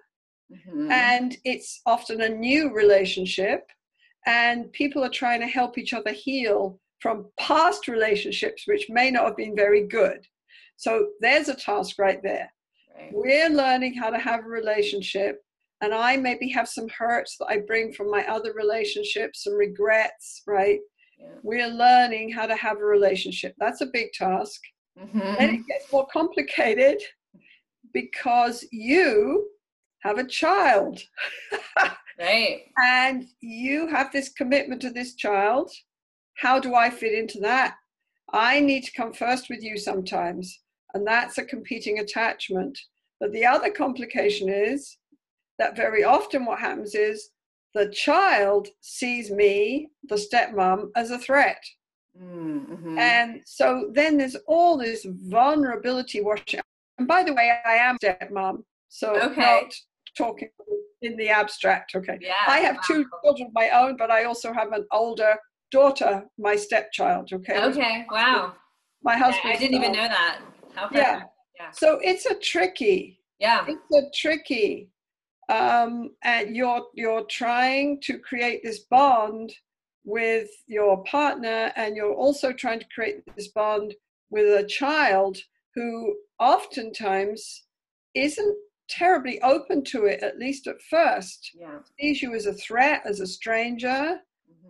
Mm-hmm. 0.52 0.90
And 0.90 1.36
it's 1.44 1.80
often 1.86 2.20
a 2.20 2.28
new 2.28 2.72
relationship, 2.72 3.66
and 4.26 4.70
people 4.72 5.04
are 5.04 5.10
trying 5.10 5.40
to 5.40 5.46
help 5.46 5.78
each 5.78 5.92
other 5.92 6.12
heal 6.12 6.78
from 7.00 7.26
past 7.38 7.86
relationships 7.86 8.64
which 8.66 8.88
may 8.88 9.10
not 9.10 9.26
have 9.26 9.36
been 9.36 9.56
very 9.56 9.86
good. 9.86 10.26
So 10.76 11.08
there's 11.20 11.48
a 11.48 11.54
task 11.54 11.98
right 11.98 12.22
there. 12.22 12.50
Right. 12.96 13.10
We're 13.12 13.50
learning 13.50 13.94
how 13.94 14.10
to 14.10 14.18
have 14.18 14.40
a 14.40 14.48
relationship, 14.48 15.40
and 15.80 15.92
I 15.92 16.16
maybe 16.16 16.48
have 16.50 16.68
some 16.68 16.88
hurts 16.88 17.36
that 17.38 17.46
I 17.46 17.58
bring 17.66 17.92
from 17.92 18.10
my 18.10 18.26
other 18.26 18.52
relationships, 18.52 19.44
some 19.44 19.54
regrets, 19.54 20.42
right? 20.46 20.80
Yeah. 21.18 21.28
We're 21.42 21.68
learning 21.68 22.32
how 22.32 22.46
to 22.46 22.56
have 22.56 22.78
a 22.78 22.84
relationship. 22.84 23.54
That's 23.58 23.80
a 23.80 23.86
big 23.86 24.12
task. 24.12 24.60
Mm-hmm. 24.98 25.18
Then 25.18 25.54
it 25.54 25.66
gets 25.66 25.92
more 25.92 26.06
complicated 26.12 27.02
because 27.92 28.64
you 28.70 29.48
have 30.00 30.18
a 30.18 30.26
child. 30.26 31.00
right. 32.18 32.60
And 32.82 33.26
you 33.40 33.88
have 33.88 34.12
this 34.12 34.28
commitment 34.28 34.80
to 34.82 34.90
this 34.90 35.14
child. 35.14 35.70
How 36.36 36.60
do 36.60 36.74
I 36.74 36.90
fit 36.90 37.12
into 37.12 37.40
that? 37.40 37.76
I 38.32 38.60
need 38.60 38.82
to 38.84 38.92
come 38.92 39.12
first 39.12 39.48
with 39.48 39.62
you 39.62 39.76
sometimes. 39.78 40.60
And 40.94 41.06
that's 41.06 41.38
a 41.38 41.44
competing 41.44 41.98
attachment. 41.98 42.78
But 43.20 43.32
the 43.32 43.44
other 43.44 43.70
complication 43.70 44.48
is 44.48 44.96
that 45.58 45.76
very 45.76 46.04
often 46.04 46.44
what 46.46 46.60
happens 46.60 46.94
is 46.94 47.30
the 47.74 47.90
child 47.90 48.68
sees 48.80 49.30
me, 49.30 49.90
the 50.08 50.14
stepmom, 50.14 50.90
as 50.96 51.10
a 51.10 51.18
threat. 51.18 51.62
Mm-hmm. 52.20 52.98
And 52.98 53.42
so 53.44 53.90
then 53.92 54.16
there's 54.16 54.36
all 54.46 54.76
this 54.76 55.04
vulnerability 55.04 56.20
washing. 56.20 56.60
And 56.98 57.08
by 57.08 57.24
the 57.24 57.34
way, 57.34 57.52
I 57.64 57.74
am 57.74 57.98
stepmom. 57.98 58.62
So 58.88 59.20
okay. 59.20 59.40
not 59.40 59.74
talking 60.16 60.50
in 61.02 61.16
the 61.16 61.28
abstract. 61.28 61.96
Okay. 61.96 62.18
Yeah, 62.20 62.34
I 62.46 62.58
have 62.58 62.76
wow. 62.76 62.82
two 62.86 63.06
children 63.24 63.48
of 63.48 63.54
my 63.54 63.70
own, 63.70 63.96
but 63.96 64.10
I 64.10 64.24
also 64.24 64.52
have 64.52 64.72
an 64.72 64.86
older 64.92 65.34
daughter, 65.72 66.24
my 66.38 66.54
stepchild. 66.54 67.32
Okay. 67.32 67.60
Okay. 67.64 68.06
Wow. 68.08 68.54
My 69.02 69.16
husband. 69.16 69.52
I 69.52 69.56
didn't 69.56 69.76
even 69.76 69.92
know 69.92 70.08
that. 70.08 70.40
How 70.74 70.88
yeah. 70.92 71.22
yeah. 71.58 71.70
So 71.72 71.98
it's 72.02 72.26
a 72.26 72.34
tricky. 72.34 73.20
Yeah. 73.38 73.66
It's 73.68 73.94
a 73.94 74.10
tricky. 74.14 74.90
Um, 75.48 76.10
and 76.22 76.56
you're 76.56 76.84
you're 76.94 77.24
trying 77.24 78.00
to 78.02 78.18
create 78.18 78.62
this 78.62 78.80
bond 78.90 79.52
with 80.04 80.48
your 80.66 81.02
partner, 81.04 81.72
and 81.76 81.96
you're 81.96 82.14
also 82.14 82.52
trying 82.52 82.80
to 82.80 82.86
create 82.94 83.22
this 83.36 83.48
bond 83.48 83.94
with 84.30 84.46
a 84.46 84.66
child 84.66 85.38
who 85.74 86.14
oftentimes 86.38 87.64
isn't 88.14 88.56
terribly 88.88 89.40
open 89.42 89.82
to 89.84 90.04
it, 90.04 90.22
at 90.22 90.38
least 90.38 90.66
at 90.66 90.80
first, 90.82 91.50
yeah. 91.54 91.78
sees 91.98 92.22
you 92.22 92.34
as 92.34 92.46
a 92.46 92.54
threat, 92.54 93.02
as 93.04 93.20
a 93.20 93.26
stranger, 93.26 94.20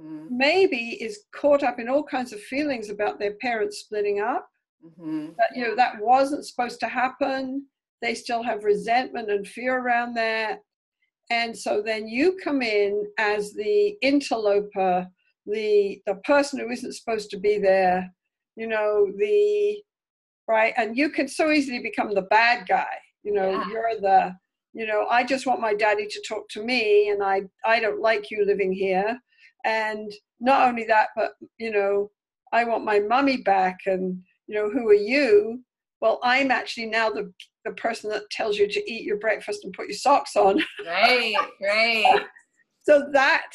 mm-hmm. 0.00 0.26
maybe 0.30 1.02
is 1.02 1.24
caught 1.34 1.62
up 1.62 1.78
in 1.78 1.88
all 1.88 2.02
kinds 2.02 2.32
of 2.32 2.40
feelings 2.40 2.90
about 2.90 3.18
their 3.18 3.34
parents 3.34 3.78
splitting 3.78 4.20
up. 4.20 4.48
Mm-hmm. 4.84 5.28
That 5.38 5.50
you 5.54 5.62
know 5.62 5.76
that 5.76 6.00
wasn't 6.00 6.46
supposed 6.46 6.80
to 6.80 6.88
happen. 6.88 7.66
They 8.02 8.14
still 8.14 8.42
have 8.42 8.64
resentment 8.64 9.30
and 9.30 9.46
fear 9.46 9.78
around 9.78 10.14
that. 10.14 10.60
And 11.30 11.56
so 11.56 11.82
then 11.82 12.06
you 12.06 12.38
come 12.42 12.60
in 12.60 13.06
as 13.18 13.54
the 13.54 13.96
interloper, 14.02 15.06
the 15.46 16.00
the 16.06 16.16
person 16.24 16.60
who 16.60 16.70
isn't 16.70 16.94
supposed 16.94 17.30
to 17.30 17.38
be 17.38 17.58
there, 17.58 18.12
you 18.56 18.66
know, 18.66 19.10
the 19.18 19.82
right, 20.46 20.74
and 20.76 20.96
you 20.96 21.08
can 21.08 21.28
so 21.28 21.50
easily 21.50 21.78
become 21.78 22.12
the 22.14 22.22
bad 22.22 22.66
guy 22.68 22.98
you 23.24 23.32
know 23.32 23.50
yeah. 23.50 23.64
you're 23.70 24.00
the 24.00 24.32
you 24.74 24.86
know 24.86 25.06
i 25.10 25.24
just 25.24 25.46
want 25.46 25.60
my 25.60 25.74
daddy 25.74 26.06
to 26.06 26.22
talk 26.28 26.46
to 26.50 26.62
me 26.62 27.08
and 27.08 27.22
i 27.22 27.40
i 27.64 27.80
don't 27.80 28.00
like 28.00 28.30
you 28.30 28.44
living 28.44 28.70
here 28.70 29.18
and 29.64 30.12
not 30.40 30.68
only 30.68 30.84
that 30.84 31.08
but 31.16 31.32
you 31.58 31.70
know 31.70 32.10
I 32.54 32.62
want 32.62 32.84
my 32.84 33.00
mummy 33.00 33.38
back, 33.38 33.80
and 33.86 34.22
you 34.46 34.54
know, 34.54 34.70
who 34.70 34.88
are 34.88 34.94
you? 34.94 35.62
Well, 36.00 36.20
I'm 36.22 36.50
actually 36.50 36.86
now 36.86 37.10
the 37.10 37.32
the 37.64 37.72
person 37.72 38.10
that 38.10 38.28
tells 38.30 38.58
you 38.58 38.68
to 38.68 38.92
eat 38.92 39.04
your 39.04 39.18
breakfast 39.18 39.64
and 39.64 39.72
put 39.72 39.88
your 39.88 39.96
socks 39.96 40.36
on. 40.36 40.62
Right, 40.86 41.34
right. 41.62 42.20
so 42.82 43.08
that 43.12 43.50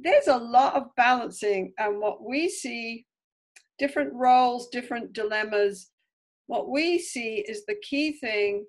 there's 0.00 0.26
a 0.26 0.36
lot 0.36 0.74
of 0.74 0.94
balancing, 0.96 1.72
and 1.78 2.00
what 2.00 2.24
we 2.24 2.48
see, 2.48 3.06
different 3.78 4.12
roles, 4.12 4.68
different 4.68 5.12
dilemmas. 5.12 5.90
What 6.46 6.68
we 6.68 6.98
see 6.98 7.44
is 7.48 7.64
the 7.64 7.76
key 7.88 8.12
thing 8.12 8.66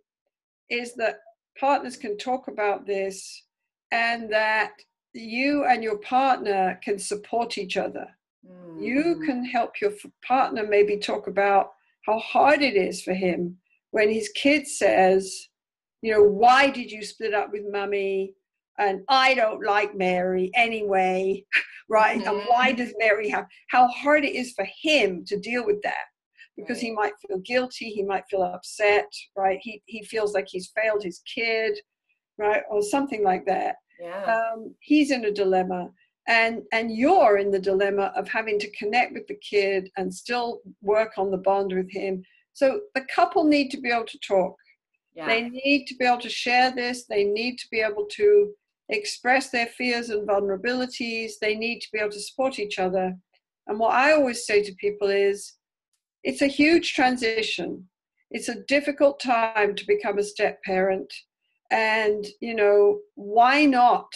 is 0.69 0.93
that 0.95 1.19
partners 1.59 1.97
can 1.97 2.17
talk 2.17 2.47
about 2.47 2.85
this 2.85 3.43
and 3.91 4.31
that 4.31 4.73
you 5.13 5.65
and 5.65 5.83
your 5.83 5.97
partner 5.99 6.79
can 6.83 6.97
support 6.97 7.57
each 7.57 7.77
other. 7.77 8.07
Mm-hmm. 8.49 8.83
You 8.83 9.21
can 9.25 9.45
help 9.45 9.79
your 9.81 9.91
partner 10.25 10.65
maybe 10.67 10.97
talk 10.97 11.27
about 11.27 11.71
how 12.05 12.19
hard 12.19 12.61
it 12.61 12.75
is 12.75 13.01
for 13.01 13.13
him 13.13 13.57
when 13.91 14.09
his 14.09 14.29
kid 14.29 14.67
says, 14.67 15.49
you 16.01 16.11
know, 16.11 16.23
why 16.23 16.69
did 16.69 16.91
you 16.91 17.03
split 17.03 17.33
up 17.33 17.51
with 17.51 17.63
mummy? 17.71 18.33
And 18.77 19.03
I 19.07 19.35
don't 19.35 19.63
like 19.63 19.95
Mary 19.95 20.51
anyway, 20.55 21.45
right? 21.89 22.19
Mm-hmm. 22.19 22.27
And 22.27 22.41
why 22.47 22.71
does 22.73 22.93
Mary 22.97 23.29
have 23.29 23.45
how 23.69 23.87
hard 23.87 24.25
it 24.25 24.35
is 24.35 24.53
for 24.53 24.67
him 24.81 25.23
to 25.27 25.39
deal 25.39 25.65
with 25.65 25.81
that? 25.83 26.05
Because 26.57 26.77
right. 26.77 26.85
he 26.85 26.91
might 26.91 27.13
feel 27.25 27.37
guilty, 27.39 27.89
he 27.89 28.03
might 28.03 28.25
feel 28.29 28.43
upset, 28.43 29.07
right? 29.35 29.59
He 29.61 29.81
he 29.85 30.03
feels 30.03 30.33
like 30.33 30.47
he's 30.47 30.71
failed 30.75 31.03
his 31.03 31.21
kid, 31.31 31.77
right? 32.37 32.63
Or 32.69 32.81
something 32.81 33.23
like 33.23 33.45
that. 33.45 33.75
Yeah. 34.01 34.39
Um, 34.53 34.75
he's 34.79 35.11
in 35.11 35.25
a 35.25 35.31
dilemma 35.31 35.89
and 36.27 36.63
and 36.71 36.95
you're 36.95 37.37
in 37.37 37.51
the 37.51 37.59
dilemma 37.59 38.13
of 38.15 38.27
having 38.27 38.57
to 38.59 38.71
connect 38.71 39.13
with 39.13 39.27
the 39.27 39.37
kid 39.37 39.89
and 39.97 40.13
still 40.13 40.61
work 40.81 41.11
on 41.17 41.31
the 41.31 41.37
bond 41.37 41.73
with 41.73 41.91
him. 41.91 42.23
So 42.53 42.81
the 42.95 43.05
couple 43.13 43.43
need 43.43 43.69
to 43.71 43.81
be 43.81 43.89
able 43.89 44.05
to 44.05 44.19
talk. 44.19 44.55
Yeah. 45.15 45.27
they 45.27 45.49
need 45.49 45.85
to 45.87 45.95
be 45.95 46.05
able 46.05 46.21
to 46.21 46.29
share 46.29 46.71
this. 46.71 47.05
They 47.05 47.23
need 47.23 47.57
to 47.57 47.67
be 47.69 47.81
able 47.81 48.07
to 48.13 48.51
express 48.89 49.49
their 49.49 49.67
fears 49.67 50.09
and 50.09 50.27
vulnerabilities. 50.27 51.33
They 51.39 51.55
need 51.55 51.81
to 51.81 51.87
be 51.93 51.99
able 51.99 52.11
to 52.11 52.19
support 52.19 52.57
each 52.57 52.79
other. 52.79 53.13
And 53.67 53.79
what 53.79 53.93
i 53.93 54.11
always 54.11 54.45
say 54.45 54.63
to 54.63 54.75
people 54.75 55.09
is 55.09 55.53
it's 56.23 56.41
a 56.41 56.47
huge 56.47 56.93
transition. 56.93 57.87
It's 58.31 58.49
a 58.49 58.61
difficult 58.61 59.19
time 59.19 59.75
to 59.75 59.85
become 59.85 60.17
a 60.17 60.23
step 60.23 60.63
parent. 60.63 61.13
And 61.69 62.25
you 62.39 62.55
know 62.55 62.99
why 63.15 63.65
not 63.65 64.07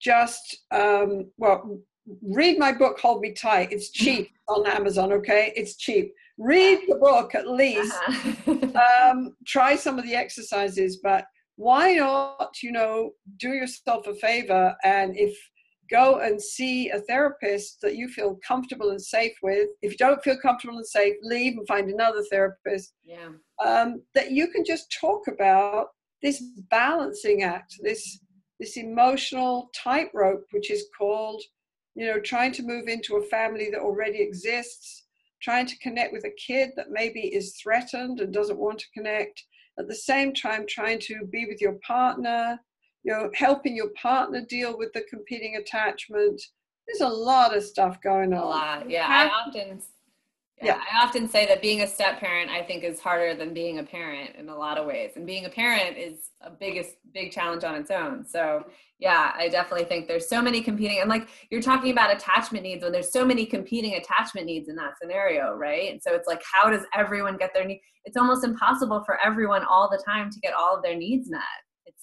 just 0.00 0.64
um, 0.70 1.30
well 1.38 1.80
read 2.22 2.58
my 2.58 2.72
book 2.72 2.98
hold 2.98 3.20
me 3.20 3.32
tight. 3.32 3.72
It's 3.72 3.90
cheap 3.90 4.30
on 4.48 4.66
amazon 4.66 5.12
okay? 5.12 5.52
It's 5.56 5.76
cheap. 5.76 6.12
Read 6.38 6.80
the 6.88 6.96
book 6.96 7.34
at 7.34 7.48
least 7.48 7.94
uh-huh. 8.08 9.10
um, 9.10 9.36
try 9.46 9.76
some 9.76 9.98
of 9.98 10.04
the 10.04 10.14
exercises 10.14 10.98
but 11.02 11.24
why 11.56 11.94
not 11.94 12.56
you 12.62 12.72
know 12.72 13.12
do 13.38 13.50
yourself 13.50 14.08
a 14.08 14.14
favor 14.16 14.74
and 14.82 15.16
if 15.16 15.36
go 15.90 16.18
and 16.20 16.40
see 16.40 16.90
a 16.90 17.00
therapist 17.00 17.80
that 17.82 17.96
you 17.96 18.08
feel 18.08 18.38
comfortable 18.46 18.90
and 18.90 19.00
safe 19.00 19.32
with. 19.42 19.68
If 19.82 19.92
you 19.92 19.96
don't 19.96 20.22
feel 20.22 20.38
comfortable 20.38 20.76
and 20.76 20.86
safe 20.86 21.14
leave 21.22 21.56
and 21.56 21.66
find 21.66 21.90
another 21.90 22.22
therapist 22.30 22.94
yeah. 23.04 23.28
um, 23.64 24.02
that 24.14 24.30
you 24.30 24.48
can 24.48 24.64
just 24.64 24.94
talk 25.00 25.26
about 25.28 25.88
this 26.22 26.42
balancing 26.70 27.42
act 27.42 27.74
this 27.82 28.20
this 28.64 28.78
emotional 28.78 29.70
tightrope, 29.74 30.46
which 30.52 30.70
is 30.70 30.86
called, 30.96 31.42
you 31.94 32.06
know, 32.06 32.18
trying 32.18 32.50
to 32.50 32.62
move 32.62 32.88
into 32.88 33.16
a 33.16 33.26
family 33.26 33.68
that 33.70 33.80
already 33.80 34.22
exists, 34.22 35.04
trying 35.42 35.66
to 35.66 35.78
connect 35.80 36.14
with 36.14 36.24
a 36.24 36.34
kid 36.46 36.70
that 36.74 36.86
maybe 36.90 37.20
is 37.20 37.58
threatened 37.62 38.20
and 38.20 38.32
doesn't 38.32 38.58
want 38.58 38.78
to 38.78 38.90
connect, 38.94 39.44
at 39.78 39.86
the 39.86 39.94
same 39.94 40.32
time 40.32 40.64
trying 40.66 40.98
to 40.98 41.26
be 41.30 41.44
with 41.44 41.60
your 41.60 41.76
partner, 41.86 42.58
you 43.02 43.12
know, 43.12 43.30
helping 43.34 43.76
your 43.76 43.90
partner 44.00 44.40
deal 44.48 44.78
with 44.78 44.90
the 44.94 45.02
competing 45.10 45.56
attachment. 45.56 46.40
There's 46.86 47.02
a 47.02 47.14
lot 47.14 47.54
of 47.54 47.62
stuff 47.64 48.00
going 48.02 48.32
on. 48.32 48.42
A 48.42 48.46
lot, 48.46 48.90
yeah. 48.90 49.06
I 49.06 49.28
often 49.28 49.82
yeah, 50.62 50.80
I 50.92 51.04
often 51.04 51.28
say 51.28 51.46
that 51.46 51.60
being 51.60 51.82
a 51.82 51.86
step 51.86 52.20
parent, 52.20 52.50
I 52.50 52.62
think, 52.62 52.84
is 52.84 53.00
harder 53.00 53.34
than 53.34 53.52
being 53.52 53.80
a 53.80 53.82
parent 53.82 54.36
in 54.36 54.48
a 54.48 54.56
lot 54.56 54.78
of 54.78 54.86
ways. 54.86 55.12
And 55.16 55.26
being 55.26 55.46
a 55.46 55.50
parent 55.50 55.98
is 55.98 56.30
a 56.40 56.50
biggest 56.50 56.96
big 57.12 57.32
challenge 57.32 57.64
on 57.64 57.74
its 57.74 57.90
own. 57.90 58.24
So 58.24 58.64
yeah, 58.98 59.32
I 59.36 59.48
definitely 59.48 59.86
think 59.86 60.06
there's 60.06 60.28
so 60.28 60.40
many 60.40 60.62
competing 60.62 61.00
and 61.00 61.10
like 61.10 61.28
you're 61.50 61.60
talking 61.60 61.90
about 61.90 62.14
attachment 62.14 62.62
needs 62.62 62.84
when 62.84 62.92
there's 62.92 63.12
so 63.12 63.24
many 63.24 63.44
competing 63.44 63.94
attachment 63.94 64.46
needs 64.46 64.68
in 64.68 64.76
that 64.76 64.96
scenario, 65.00 65.54
right? 65.54 65.90
And 65.90 66.00
so 66.00 66.14
it's 66.14 66.28
like 66.28 66.42
how 66.52 66.70
does 66.70 66.84
everyone 66.94 67.36
get 67.36 67.52
their 67.52 67.64
need? 67.64 67.82
It's 68.04 68.16
almost 68.16 68.44
impossible 68.44 69.02
for 69.04 69.18
everyone 69.24 69.64
all 69.64 69.90
the 69.90 70.02
time 70.04 70.30
to 70.30 70.38
get 70.40 70.54
all 70.54 70.76
of 70.76 70.82
their 70.82 70.96
needs 70.96 71.28
met. 71.30 71.42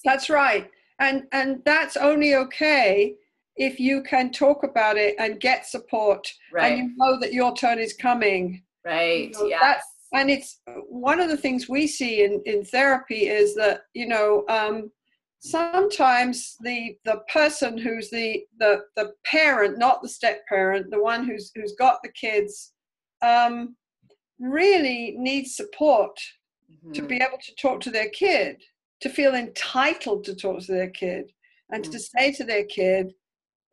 That's 0.04 0.28
right. 0.28 0.70
And 0.98 1.24
and 1.32 1.62
that's 1.64 1.96
only 1.96 2.34
okay 2.34 3.14
if 3.56 3.78
you 3.78 4.02
can 4.02 4.30
talk 4.30 4.64
about 4.64 4.96
it 4.96 5.14
and 5.18 5.40
get 5.40 5.66
support 5.66 6.26
right. 6.52 6.72
and 6.72 6.78
you 6.78 6.96
know 6.96 7.18
that 7.20 7.32
your 7.32 7.54
turn 7.54 7.78
is 7.78 7.94
coming 7.94 8.62
right 8.84 9.30
you 9.30 9.32
know, 9.32 9.46
yes 9.46 9.82
and 10.14 10.30
it's 10.30 10.60
one 10.88 11.20
of 11.20 11.30
the 11.30 11.36
things 11.36 11.68
we 11.68 11.86
see 11.86 12.24
in, 12.24 12.42
in 12.44 12.64
therapy 12.64 13.28
is 13.28 13.54
that 13.54 13.82
you 13.94 14.06
know 14.06 14.44
um, 14.48 14.90
sometimes 15.40 16.56
the 16.60 16.96
the 17.04 17.20
person 17.32 17.76
who's 17.76 18.10
the 18.10 18.42
the 18.58 18.82
the 18.96 19.12
parent 19.24 19.78
not 19.78 20.02
the 20.02 20.08
step 20.08 20.40
parent 20.48 20.90
the 20.90 21.02
one 21.02 21.24
who's 21.24 21.50
who's 21.54 21.74
got 21.78 21.98
the 22.02 22.12
kids 22.12 22.72
um, 23.22 23.74
really 24.38 25.14
needs 25.18 25.56
support 25.56 26.16
mm-hmm. 26.70 26.92
to 26.92 27.02
be 27.02 27.16
able 27.16 27.38
to 27.42 27.54
talk 27.56 27.80
to 27.80 27.90
their 27.90 28.08
kid 28.10 28.56
to 29.00 29.08
feel 29.08 29.34
entitled 29.34 30.24
to 30.24 30.34
talk 30.34 30.60
to 30.60 30.72
their 30.72 30.90
kid 30.90 31.32
and 31.70 31.82
mm-hmm. 31.82 31.92
to 31.92 31.98
say 31.98 32.32
to 32.32 32.44
their 32.44 32.64
kid 32.64 33.12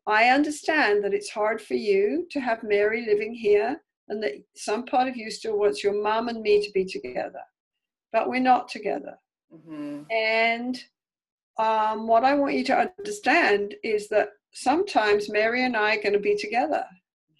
I 0.09 0.29
understand 0.29 1.03
that 1.03 1.13
it's 1.13 1.29
hard 1.29 1.61
for 1.61 1.75
you 1.75 2.27
to 2.31 2.39
have 2.39 2.63
Mary 2.63 3.05
living 3.05 3.33
here 3.33 3.81
and 4.07 4.21
that 4.23 4.33
some 4.55 4.85
part 4.85 5.07
of 5.07 5.15
you 5.15 5.29
still 5.29 5.57
wants 5.57 5.83
your 5.83 6.01
mom 6.01 6.29
and 6.29 6.41
me 6.41 6.61
to 6.65 6.71
be 6.71 6.85
together, 6.85 7.41
but 8.11 8.27
we're 8.27 8.39
not 8.39 8.67
together. 8.67 9.17
Mm-hmm. 9.53 10.03
And 10.11 10.83
um, 11.57 12.07
what 12.07 12.23
I 12.23 12.33
want 12.33 12.55
you 12.55 12.63
to 12.65 12.89
understand 12.99 13.75
is 13.83 14.09
that 14.09 14.29
sometimes 14.51 15.29
Mary 15.29 15.63
and 15.63 15.77
I 15.77 15.95
are 15.95 16.01
going 16.01 16.13
to 16.13 16.19
be 16.19 16.35
together. 16.35 16.85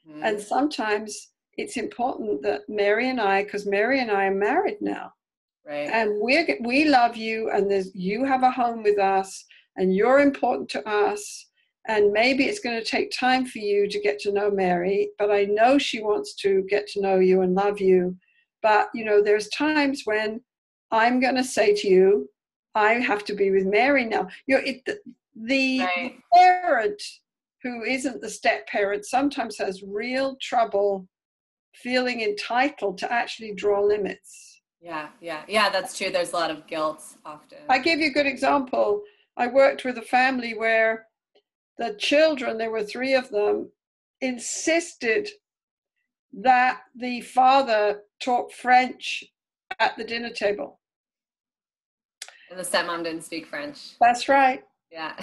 Mm-hmm. 0.08 0.24
And 0.24 0.40
sometimes 0.40 1.30
it's 1.58 1.78
important 1.78 2.42
that 2.44 2.62
Mary 2.70 3.10
and 3.10 3.20
I, 3.20 3.44
because 3.44 3.66
Mary 3.66 4.00
and 4.00 4.12
I 4.12 4.26
are 4.26 4.36
married 4.36 4.78
now. 4.82 5.14
Right. 5.66 5.90
And 5.90 6.20
we 6.22 6.58
we 6.62 6.86
love 6.86 7.16
you, 7.16 7.52
and 7.52 7.72
you 7.94 8.26
have 8.26 8.42
a 8.42 8.50
home 8.50 8.82
with 8.82 8.98
us, 8.98 9.46
and 9.76 9.96
you're 9.96 10.20
important 10.20 10.68
to 10.70 10.88
us 10.88 11.49
and 11.90 12.14
maybe 12.14 12.46
it's 12.46 12.60
going 12.60 12.80
to 12.80 12.86
take 12.86 13.12
time 13.12 13.48
for 13.48 13.58
you 13.58 13.90
to 13.90 14.00
get 14.00 14.20
to 14.20 14.32
know 14.32 14.52
Mary, 14.52 15.10
but 15.18 15.32
I 15.32 15.46
know 15.46 15.80
she 15.80 16.04
wants 16.04 16.36
to 16.36 16.64
get 16.70 16.86
to 16.90 17.02
know 17.02 17.18
you 17.18 17.42
and 17.42 17.56
love 17.56 17.82
you. 17.82 18.16
But, 18.62 18.90
you 18.94 19.04
know, 19.04 19.24
there's 19.24 19.50
times 19.50 20.04
when 20.06 20.40
I'm 20.92 21.20
going 21.20 21.36
to 21.36 21.44
say 21.44 21.74
to 21.74 21.88
you, 21.88 22.30
I 22.76 22.94
have 22.94 23.26
to 23.26 23.34
be 23.34 23.50
with 23.50 23.66
Mary 23.66 24.06
now. 24.06 24.28
You 24.46 24.58
know, 24.58 24.64
it, 24.64 24.86
the, 24.86 25.00
the 25.36 25.80
right. 25.80 26.16
parent 26.32 27.02
who 27.64 27.82
isn't 27.82 28.22
the 28.22 28.30
step 28.30 28.68
parent 28.68 29.06
sometimes 29.06 29.58
has 29.58 29.82
real 29.82 30.38
trouble 30.40 31.08
feeling 31.74 32.22
entitled 32.22 33.00
to 33.00 33.12
actually 33.12 33.56
draw 33.56 33.82
limits. 33.82 34.62
Yeah, 34.80 35.08
yeah, 35.22 35.42
yeah, 35.48 35.72
that's 35.72 35.98
true. 35.98 36.12
There's 36.12 36.34
a 36.34 36.36
lot 36.36 36.52
of 36.52 36.68
guilt 36.68 37.04
often. 37.26 37.58
I 37.68 37.80
give 37.80 38.00
you 38.00 38.12
a 38.12 38.14
good 38.14 38.28
example. 38.28 39.02
I 39.38 39.48
worked 39.48 39.86
with 39.86 39.98
a 39.98 40.04
family 40.04 40.54
where 40.54 41.08
the 41.80 41.94
children, 41.94 42.58
there 42.58 42.70
were 42.70 42.84
three 42.84 43.14
of 43.16 43.30
them, 43.30 43.72
insisted 44.22 45.30
that 46.34 46.82
the 46.94 47.22
father 47.22 48.02
talk 48.22 48.52
French 48.52 49.24
at 49.80 49.96
the 49.98 50.04
dinner 50.04 50.30
table. 50.30 50.80
And 52.52 52.60
the 52.60 52.64
stepmom 52.64 53.06
didn't 53.06 53.24
speak 53.24 53.48
French. 53.48 53.98
That's 54.02 54.28
right. 54.28 54.62
Yeah. 54.92 55.16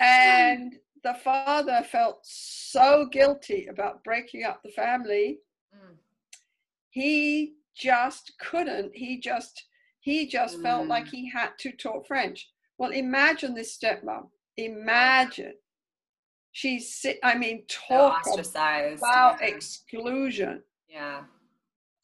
and 0.00 0.74
the 1.04 1.14
father 1.14 1.86
felt 1.90 2.18
so 2.22 3.06
guilty 3.10 3.68
about 3.70 4.02
breaking 4.02 4.44
up 4.44 4.62
the 4.64 4.70
family. 4.70 5.38
Mm. 5.74 5.94
He 6.90 7.54
just 7.76 8.32
couldn't. 8.40 8.92
He 8.94 9.20
just 9.20 9.64
he 10.00 10.26
just 10.26 10.58
mm. 10.58 10.62
felt 10.62 10.88
like 10.88 11.06
he 11.06 11.30
had 11.30 11.50
to 11.58 11.70
talk 11.70 12.06
French. 12.08 12.50
Well, 12.78 12.90
imagine 12.90 13.54
this 13.54 13.78
stepmom 13.78 14.28
Imagine. 14.56 15.54
She's, 16.52 17.04
I 17.22 17.36
mean, 17.36 17.64
talk 17.68 18.22
about 18.26 19.38
yeah. 19.40 19.46
exclusion. 19.46 20.62
Yeah. 20.88 21.22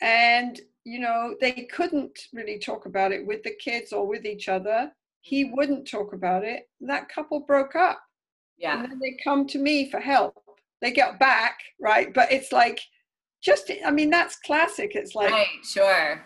And, 0.01 0.59
you 0.85 1.01
know, 1.01 1.35
they 1.41 1.69
couldn't 1.71 2.19
really 2.33 2.59
talk 2.59 2.87
about 2.87 3.13
it 3.13 3.27
with 3.27 3.43
the 3.43 3.55
kids 3.63 3.93
or 3.93 4.07
with 4.07 4.25
each 4.25 4.49
other. 4.49 4.91
He 5.21 5.45
mm-hmm. 5.45 5.57
wouldn't 5.57 5.91
talk 5.91 6.15
about 6.15 6.45
it. 6.45 6.69
That 6.81 7.09
couple 7.09 7.41
broke 7.41 7.77
up. 7.77 8.01
Yeah. 8.57 8.81
And 8.81 8.91
then 8.91 8.99
they 8.99 9.19
come 9.23 9.47
to 9.49 9.59
me 9.59 9.91
for 9.91 10.01
help. 10.01 10.35
They 10.81 10.93
get 10.93 11.19
back, 11.19 11.59
right? 11.81 12.15
But 12.15 12.33
it's 12.33 12.53
like, 12.53 12.81
just 13.43 13.71
i 13.85 13.91
mean 13.91 14.11
that's 14.11 14.37
classic 14.37 14.93
it's 14.95 15.15
like 15.15 15.31
right 15.31 15.47
sure 15.63 16.25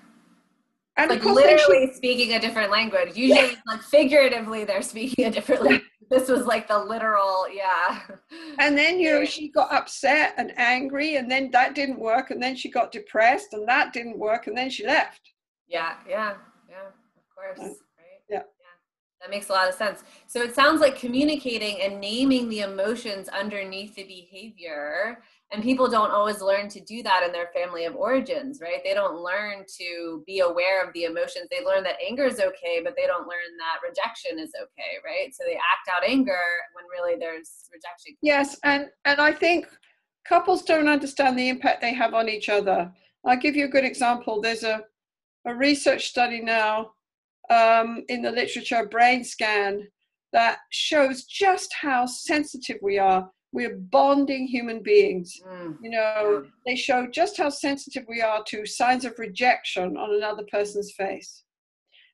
and 0.96 1.10
like 1.10 1.24
literally 1.24 1.92
speaking 1.92 2.34
a 2.34 2.40
different 2.40 2.70
language 2.70 3.16
usually 3.16 3.50
yeah. 3.50 3.54
like 3.66 3.82
figuratively 3.82 4.64
they're 4.64 4.82
speaking 4.82 5.26
a 5.26 5.30
different 5.30 5.62
language 5.62 5.88
this 6.12 6.28
was 6.28 6.46
like 6.46 6.68
the 6.68 6.78
literal 6.78 7.46
yeah. 7.52 8.00
And 8.58 8.76
then 8.76 9.00
you 9.00 9.10
know 9.10 9.24
she 9.24 9.48
got 9.48 9.72
upset 9.72 10.34
and 10.36 10.52
angry 10.58 11.16
and 11.16 11.30
then 11.30 11.50
that 11.52 11.74
didn't 11.74 11.98
work 11.98 12.30
and 12.30 12.42
then 12.42 12.54
she 12.54 12.70
got 12.70 12.92
depressed 12.92 13.52
and 13.52 13.66
that 13.66 13.92
didn't 13.92 14.18
work 14.18 14.46
and 14.46 14.56
then 14.56 14.70
she 14.70 14.86
left. 14.86 15.20
Yeah 15.68 15.94
yeah 16.08 16.34
yeah 16.68 16.86
of 17.16 17.34
course 17.34 17.58
right? 17.58 17.76
Yeah. 18.28 18.36
Yeah 18.36 18.42
that 19.22 19.30
makes 19.30 19.48
a 19.48 19.52
lot 19.52 19.68
of 19.68 19.74
sense. 19.74 20.02
So 20.26 20.42
it 20.42 20.54
sounds 20.54 20.80
like 20.80 20.96
communicating 20.98 21.80
and 21.80 22.00
naming 22.00 22.48
the 22.48 22.60
emotions 22.60 23.28
underneath 23.28 23.94
the 23.94 24.02
behavior 24.02 25.22
and 25.52 25.62
people 25.62 25.88
don't 25.88 26.10
always 26.10 26.40
learn 26.40 26.68
to 26.70 26.80
do 26.80 27.02
that 27.02 27.22
in 27.24 27.32
their 27.32 27.50
family 27.54 27.84
of 27.84 27.94
origins 27.94 28.60
right? 28.62 28.80
They 28.84 28.94
don't 28.94 29.20
learn 29.20 29.64
to 29.78 30.22
be 30.26 30.40
aware 30.40 30.84
of 30.84 30.92
the 30.94 31.04
emotions. 31.04 31.48
They 31.50 31.64
learn 31.64 31.82
that 31.84 31.96
anger 32.06 32.24
is 32.24 32.40
okay 32.40 32.80
but 32.82 32.94
they 32.96 33.06
don't 33.06 33.28
learn 33.28 33.50
that 33.58 33.86
rejection 33.86 34.38
is 34.38 34.52
okay 34.60 34.98
right? 35.04 35.34
So 35.34 35.44
they 35.46 35.54
act 35.54 35.88
out 35.94 36.08
anger 36.08 36.38
when 36.74 36.84
really 36.90 37.18
there's 37.18 37.68
rejection. 37.72 38.16
Yes 38.22 38.56
and 38.64 38.86
and 39.04 39.20
i 39.20 39.32
think 39.32 39.66
couples 40.26 40.62
don't 40.62 40.88
understand 40.88 41.38
the 41.38 41.48
impact 41.48 41.80
they 41.80 41.94
have 41.94 42.14
on 42.14 42.28
each 42.28 42.48
other. 42.48 42.92
I'll 43.24 43.36
give 43.36 43.56
you 43.56 43.66
a 43.66 43.68
good 43.68 43.84
example. 43.84 44.40
There's 44.40 44.64
a 44.64 44.82
a 45.44 45.54
research 45.54 46.08
study 46.08 46.40
now 46.40 46.92
um, 47.50 48.04
in 48.08 48.22
the 48.22 48.30
literature 48.30 48.86
brain 48.86 49.24
scan 49.24 49.88
that 50.32 50.58
shows 50.70 51.24
just 51.24 51.72
how 51.80 52.06
sensitive 52.06 52.78
we 52.80 52.98
are 52.98 53.28
we're 53.52 53.76
bonding 53.76 54.46
human 54.46 54.82
beings. 54.82 55.38
Mm. 55.46 55.76
You 55.82 55.90
know, 55.90 56.46
they 56.66 56.74
show 56.74 57.06
just 57.06 57.36
how 57.36 57.50
sensitive 57.50 58.04
we 58.08 58.22
are 58.22 58.42
to 58.44 58.66
signs 58.66 59.04
of 59.04 59.18
rejection 59.18 59.96
on 59.96 60.14
another 60.14 60.44
person's 60.50 60.92
face. 60.92 61.44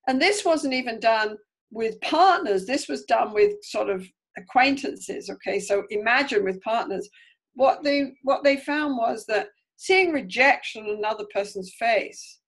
And 0.08 0.20
this 0.20 0.44
wasn't 0.44 0.74
even 0.74 1.00
done 1.00 1.36
with 1.70 2.00
partners, 2.00 2.66
this 2.66 2.88
was 2.88 3.04
done 3.04 3.32
with 3.34 3.52
sort 3.62 3.90
of 3.90 4.06
acquaintances. 4.36 5.28
Okay, 5.28 5.60
so 5.60 5.84
imagine 5.90 6.44
with 6.44 6.60
partners. 6.62 7.08
What 7.54 7.82
they 7.84 8.12
what 8.22 8.42
they 8.42 8.56
found 8.56 8.96
was 8.96 9.26
that 9.26 9.48
seeing 9.76 10.12
rejection 10.12 10.84
on 10.84 10.96
another 10.96 11.24
person's 11.32 11.72
face 11.78 12.40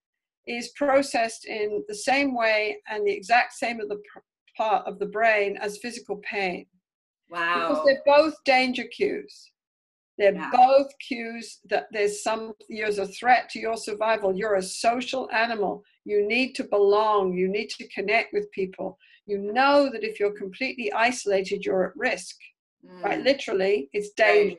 is 0.47 0.73
processed 0.75 1.45
in 1.45 1.85
the 1.87 1.95
same 1.95 2.35
way 2.35 2.79
and 2.89 3.07
the 3.07 3.13
exact 3.13 3.53
same 3.53 3.81
of 3.81 3.89
the 3.89 4.01
part 4.57 4.87
of 4.87 4.99
the 4.99 5.07
brain 5.07 5.57
as 5.59 5.79
physical 5.79 6.17
pain. 6.29 6.67
Wow. 7.31 7.69
Because 7.69 7.85
they're 7.85 8.03
both 8.05 8.35
danger 8.45 8.85
cues. 8.85 9.53
They're 10.19 10.51
both 10.53 10.89
cues 11.07 11.61
that 11.71 11.87
there's 11.93 12.23
some, 12.23 12.53
there's 12.69 12.99
a 12.99 13.07
threat 13.07 13.49
to 13.51 13.59
your 13.59 13.77
survival. 13.77 14.37
You're 14.37 14.57
a 14.57 14.63
social 14.63 15.31
animal. 15.33 15.83
You 16.05 16.27
need 16.27 16.55
to 16.57 16.65
belong. 16.65 17.33
You 17.33 17.49
need 17.49 17.71
to 17.71 17.89
connect 17.89 18.35
with 18.35 18.51
people. 18.51 18.99
You 19.25 19.39
know 19.39 19.89
that 19.91 20.05
if 20.05 20.21
you're 20.21 20.37
completely 20.37 20.93
isolated, 20.93 21.65
you're 21.65 21.87
at 21.87 21.97
risk. 21.97 22.37
Mm. 22.87 23.03
Right? 23.03 23.21
Literally, 23.23 23.89
it's 23.95 24.11
dangerous. 24.11 24.59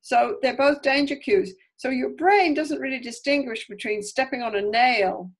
So 0.00 0.38
they're 0.42 0.56
both 0.56 0.82
danger 0.82 1.16
cues. 1.16 1.54
So 1.76 1.88
your 1.88 2.10
brain 2.10 2.54
doesn't 2.54 2.80
really 2.80 3.00
distinguish 3.00 3.66
between 3.66 4.02
stepping 4.02 4.42
on 4.42 4.54
a 4.54 4.62
nail 4.62 5.30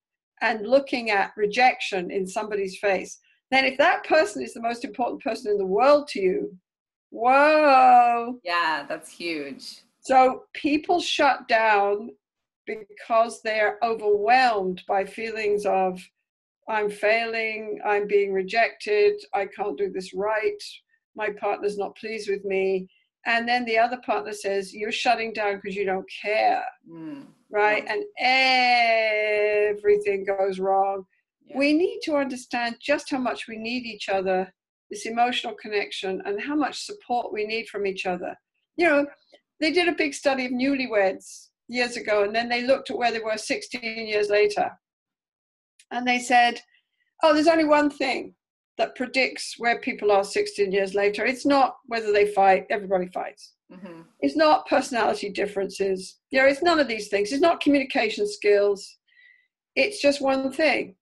and 0.41 0.67
looking 0.67 1.11
at 1.11 1.33
rejection 1.37 2.11
in 2.11 2.27
somebody's 2.27 2.79
face 2.79 3.21
then 3.55 3.65
if 3.65 3.79
that 3.79 4.05
person 4.05 4.43
is 4.43 4.53
the 4.55 4.61
most 4.61 4.85
important 4.85 5.23
person 5.23 5.53
in 5.53 5.59
the 5.59 5.67
world 5.67 6.09
to 6.09 6.21
you, 6.21 6.57
whoa. 7.11 8.41
Yeah, 8.43 8.85
that's 8.89 9.11
huge. 9.11 9.83
So 10.01 10.45
people 10.55 11.01
shut 11.01 11.47
down 11.47 12.11
because 12.67 13.43
they're 13.43 13.79
overwhelmed 13.83 14.83
by 14.89 15.05
feelings 15.05 15.67
of, 15.67 16.01
I'm 16.69 16.91
failing, 16.91 17.79
I'm 17.85 18.07
being 18.07 18.33
rejected, 18.33 19.23
I 19.35 19.47
can't 19.47 19.79
do 19.79 19.91
this 19.91 20.15
right, 20.15 20.63
my 21.15 21.31
partner's 21.31 21.79
not 21.79 21.97
pleased 21.97 22.29
with 22.29 22.45
me. 22.45 22.89
And 23.27 23.49
then 23.49 23.65
the 23.65 23.79
other 23.79 23.99
partner 24.05 24.33
says, 24.33 24.75
You're 24.75 24.93
shutting 24.93 25.33
down 25.33 25.57
because 25.57 25.77
you 25.77 25.87
don't 25.87 26.11
care. 26.23 26.65
Mm. 26.91 27.27
Right? 27.51 27.85
And 27.87 28.05
everything 29.79 30.25
goes 30.25 30.59
wrong 30.59 31.07
we 31.55 31.73
need 31.73 32.01
to 32.05 32.17
understand 32.17 32.77
just 32.81 33.11
how 33.11 33.19
much 33.19 33.47
we 33.49 33.57
need 33.57 33.85
each 33.85 34.09
other, 34.09 34.53
this 34.91 35.07
emotional 35.07 35.55
connection, 35.61 36.23
and 36.25 36.41
how 36.41 36.55
much 36.55 36.85
support 36.85 37.33
we 37.33 37.47
need 37.47 37.69
from 37.69 37.87
each 37.87 38.07
other. 38.07 38.35
You 38.77 38.89
know, 38.89 39.07
they 39.61 39.73
did 39.73 39.89
a 39.89 39.93
big 39.93 40.15
study 40.15 40.47
of 40.47 40.53
newlyweds 40.53 41.49
years 41.69 41.97
ago, 41.97 42.25
and 42.25 42.35
then 42.35 42.49
they 42.49 42.67
looked 42.67 42.91
at 42.91 42.99
where 42.99 43.13
they 43.13 43.21
were 43.21 43.37
16 43.37 44.07
years 44.07 44.29
later. 44.29 44.71
And 45.91 46.07
they 46.07 46.19
said, 46.19 46.61
oh, 47.23 47.35
there's 47.35 47.49
only 47.49 47.65
one 47.65 47.91
thing 47.91 48.35
that 48.77 48.97
predicts 48.97 49.55
where 49.59 49.79
people 49.79 50.11
are 50.11 50.25
16 50.25 50.73
years 50.73 50.95
later. 50.95 51.25
It's 51.25 51.47
not 51.47 51.77
whether 51.87 52.13
they 52.13 52.27
fight, 52.33 52.67
everybody 52.71 53.07
fights. 53.07 53.53
Mm-hmm. 53.73 54.03
It's 54.21 54.37
not 54.37 54.67
personality 54.67 55.31
differences. 55.31 56.19
You 56.31 56.41
know, 56.41 56.47
it's 56.47 56.63
none 56.63 56.81
of 56.81 56.89
these 56.89 57.09
things. 57.09 57.33
It's 57.33 57.41
not 57.41 57.61
communication 57.61 58.29
skills. 58.29 58.99
It's 59.77 60.03
just 60.03 60.21
one 60.21 60.53
thing 60.53 60.97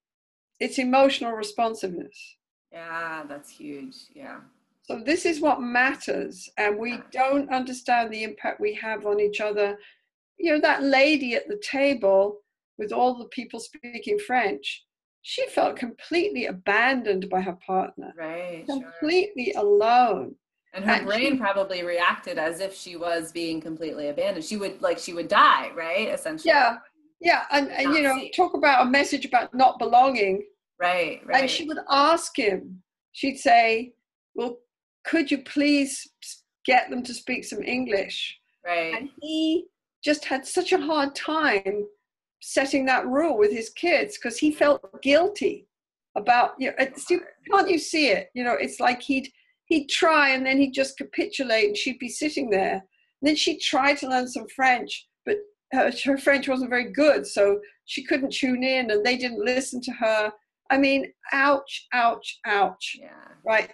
it's 0.63 0.79
emotional 0.79 1.33
responsiveness. 1.33 2.37
Yeah, 2.71 3.25
that's 3.29 3.51
huge. 3.51 3.97
Yeah. 4.15 4.41
So 4.85 5.01
this 5.05 5.27
is 5.27 5.41
what 5.41 5.61
matters, 5.61 6.49
and 6.57 6.79
we 6.79 7.01
don't 7.13 7.51
understand 7.51 8.13
the 8.13 8.25
impact 8.25 8.61
we 8.61 8.75
have 8.75 9.07
on 9.07 9.21
each 9.21 9.41
other. 9.41 9.77
You 10.39 10.53
know, 10.53 10.61
that 10.61 10.83
lady 10.83 11.35
at 11.35 11.49
the 11.49 11.61
table 11.63 12.39
with 12.79 12.93
all 12.93 13.19
the 13.19 13.27
people 13.27 13.61
speaking 13.61 14.19
French, 14.19 14.85
she 15.23 15.47
felt 15.49 15.77
completely 15.77 16.47
abandoned 16.47 17.29
by 17.29 17.41
her 17.41 17.59
partner. 17.65 18.13
Right. 18.17 18.65
Completely 18.67 19.53
sure. 19.53 19.63
alone. 19.63 20.35
And 20.75 20.85
her 20.85 20.93
and 20.93 21.07
brain 21.07 21.33
she, 21.33 21.39
probably 21.39 21.85
reacted 21.85 22.39
as 22.39 22.61
if 22.61 22.75
she 22.75 22.97
was 22.97 23.31
being 23.31 23.61
completely 23.61 24.09
abandoned. 24.09 24.45
She 24.45 24.57
would 24.57 24.81
like 24.81 24.99
she 24.99 25.13
would 25.13 25.29
die, 25.29 25.71
right? 25.77 26.09
Essentially. 26.09 26.51
Yeah. 26.53 26.79
Yeah. 27.21 27.45
And, 27.51 27.71
and 27.71 27.95
you 27.95 28.03
know, 28.03 28.17
see. 28.17 28.33
talk 28.33 28.55
about 28.55 28.87
a 28.87 28.91
message 28.91 29.25
about 29.25 29.55
not 29.55 29.79
belonging. 29.79 30.43
Right, 30.83 31.21
right. 31.25 31.43
And 31.43 31.51
she 31.51 31.65
would 31.65 31.79
ask 31.89 32.37
him, 32.37 32.83
she'd 33.13 33.39
say, 33.39 33.93
Well, 34.35 34.59
could 35.05 35.31
you 35.31 35.39
please 35.39 36.11
get 36.67 36.91
them 36.91 37.05
to 37.05 37.15
speak 37.15 37.45
some 37.45 37.63
English? 37.63 38.37
Right. 38.67 38.95
And 38.95 39.09
he 39.21 39.67
just 40.05 40.25
had 40.25 40.45
such 40.45 40.73
a 40.73 40.81
hard 40.81 41.15
time 41.15 41.87
setting 42.41 42.85
that 42.87 43.07
rule 43.07 43.39
with 43.39 43.53
his 43.53 43.71
kids 43.71 44.19
because 44.19 44.39
he 44.39 44.51
felt 44.51 45.01
guilty 45.01 45.69
about 46.17 46.55
you 46.59 46.71
know 46.71 46.87
see, 46.97 47.19
can't 47.51 47.71
you 47.71 47.79
see 47.79 48.09
it 48.09 48.29
you 48.35 48.43
know 48.43 48.57
it's 48.61 48.81
like 48.81 49.01
he'd 49.01 49.29
he'd 49.67 49.89
try 49.89 50.31
and 50.31 50.45
then 50.45 50.59
he'd 50.59 50.75
just 50.75 50.99
capitulate 50.99 51.69
and 51.69 51.77
she'd 51.77 52.01
be 52.01 52.09
sitting 52.09 52.51
there 52.51 52.75
and 52.75 52.83
then 53.23 53.37
she'd 53.37 53.61
try 53.61 53.95
to 53.95 54.09
learn 54.09 54.27
some 54.27 54.47
french 54.49 55.07
but 55.25 55.37
her, 55.73 55.93
her 56.05 56.19
french 56.19 56.49
wasn't 56.49 56.69
very 56.69 56.93
good 56.93 57.25
so 57.25 57.61
she 57.87 58.05
couldn't 58.05 58.33
tune 58.33 58.65
in 58.65 58.91
and 58.91 59.07
they 59.07 59.17
didn't 59.17 59.45
listen 59.45 59.81
to 59.81 59.93
her 59.93 60.33
I 60.73 60.79
mean, 60.79 61.13
ouch, 61.33 61.87
ouch, 61.93 62.41
ouch. 62.47 62.97
Yeah. 62.99 63.11
Right. 63.45 63.73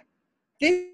This, 0.59 0.87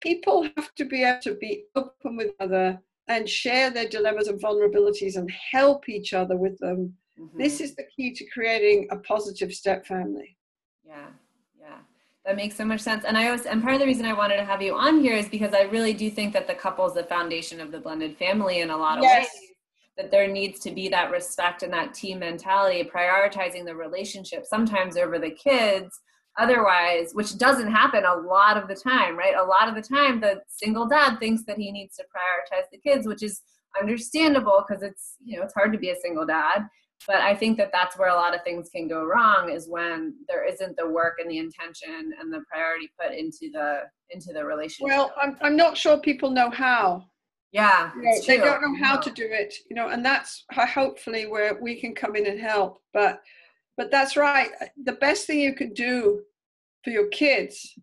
people 0.00 0.48
have 0.56 0.74
to 0.76 0.86
be 0.86 1.04
able 1.04 1.20
to 1.24 1.34
be 1.34 1.64
open 1.76 2.16
with 2.16 2.30
other 2.40 2.80
and 3.08 3.28
share 3.28 3.70
their 3.70 3.86
dilemmas 3.86 4.28
and 4.28 4.40
vulnerabilities 4.40 5.16
and 5.16 5.30
help 5.52 5.90
each 5.90 6.14
other 6.14 6.38
with 6.38 6.58
them. 6.58 6.94
Mm-hmm. 7.20 7.38
This 7.38 7.60
is 7.60 7.76
the 7.76 7.84
key 7.94 8.14
to 8.14 8.24
creating 8.30 8.88
a 8.90 8.96
positive 8.96 9.52
step 9.52 9.86
family. 9.86 10.38
Yeah, 10.86 11.08
yeah. 11.60 11.78
That 12.24 12.36
makes 12.36 12.56
so 12.56 12.64
much 12.64 12.80
sense. 12.80 13.04
And 13.04 13.18
I 13.18 13.30
was 13.30 13.44
and 13.44 13.62
part 13.62 13.74
of 13.74 13.80
the 13.80 13.86
reason 13.86 14.06
I 14.06 14.14
wanted 14.14 14.38
to 14.38 14.44
have 14.44 14.62
you 14.62 14.74
on 14.74 15.00
here 15.00 15.16
is 15.16 15.28
because 15.28 15.52
I 15.52 15.62
really 15.64 15.92
do 15.92 16.10
think 16.10 16.32
that 16.32 16.46
the 16.46 16.54
couple 16.54 16.86
is 16.86 16.94
the 16.94 17.04
foundation 17.04 17.60
of 17.60 17.72
the 17.72 17.78
blended 17.78 18.16
family 18.16 18.60
in 18.60 18.70
a 18.70 18.76
lot 18.76 18.96
of 18.98 19.04
yes. 19.04 19.28
ways 19.34 19.45
that 19.96 20.10
there 20.10 20.28
needs 20.28 20.60
to 20.60 20.70
be 20.70 20.88
that 20.88 21.10
respect 21.10 21.62
and 21.62 21.72
that 21.72 21.94
team 21.94 22.18
mentality, 22.18 22.84
prioritizing 22.84 23.64
the 23.64 23.74
relationship 23.74 24.44
sometimes 24.44 24.96
over 24.96 25.18
the 25.18 25.30
kids. 25.30 26.00
Otherwise, 26.38 27.12
which 27.14 27.38
doesn't 27.38 27.72
happen 27.72 28.04
a 28.04 28.14
lot 28.14 28.58
of 28.58 28.68
the 28.68 28.74
time, 28.74 29.16
right? 29.16 29.34
A 29.34 29.42
lot 29.42 29.68
of 29.68 29.74
the 29.74 29.80
time, 29.80 30.20
the 30.20 30.42
single 30.48 30.86
dad 30.86 31.18
thinks 31.18 31.44
that 31.44 31.56
he 31.56 31.72
needs 31.72 31.96
to 31.96 32.02
prioritize 32.04 32.64
the 32.70 32.78
kids, 32.78 33.06
which 33.06 33.22
is 33.22 33.40
understandable 33.80 34.64
because 34.66 34.82
it's 34.82 35.14
you 35.24 35.38
know 35.38 35.44
it's 35.44 35.54
hard 35.54 35.72
to 35.72 35.78
be 35.78 35.90
a 35.90 35.96
single 35.96 36.26
dad. 36.26 36.66
But 37.06 37.16
I 37.16 37.34
think 37.34 37.58
that 37.58 37.70
that's 37.72 37.98
where 37.98 38.08
a 38.08 38.14
lot 38.14 38.34
of 38.34 38.42
things 38.42 38.68
can 38.68 38.88
go 38.88 39.04
wrong 39.04 39.50
is 39.50 39.68
when 39.68 40.14
there 40.28 40.46
isn't 40.46 40.76
the 40.76 40.88
work 40.88 41.14
and 41.18 41.30
the 41.30 41.38
intention 41.38 42.12
and 42.18 42.32
the 42.32 42.40
priority 42.50 42.90
put 43.00 43.16
into 43.16 43.50
the 43.52 43.80
into 44.10 44.32
the 44.32 44.44
relationship. 44.44 44.94
Well, 44.94 45.12
I'm 45.20 45.36
I'm 45.40 45.56
not 45.56 45.76
sure 45.76 45.98
people 45.98 46.30
know 46.30 46.50
how 46.50 47.06
yeah 47.52 47.90
they 48.26 48.38
don't 48.38 48.60
know 48.60 48.76
how 48.84 48.96
to 48.96 49.10
do 49.10 49.26
it 49.30 49.54
you 49.70 49.76
know 49.76 49.88
and 49.88 50.04
that's 50.04 50.44
hopefully 50.52 51.26
where 51.26 51.58
we 51.60 51.80
can 51.80 51.94
come 51.94 52.16
in 52.16 52.26
and 52.26 52.40
help 52.40 52.82
but 52.92 53.22
but 53.76 53.90
that's 53.90 54.16
right 54.16 54.50
uh, 54.60 54.66
the 54.84 54.92
best 54.94 55.26
thing 55.26 55.40
you 55.40 55.54
can 55.54 55.72
do 55.72 56.20
for 56.82 56.90
your 56.90 57.08
kids 57.08 57.78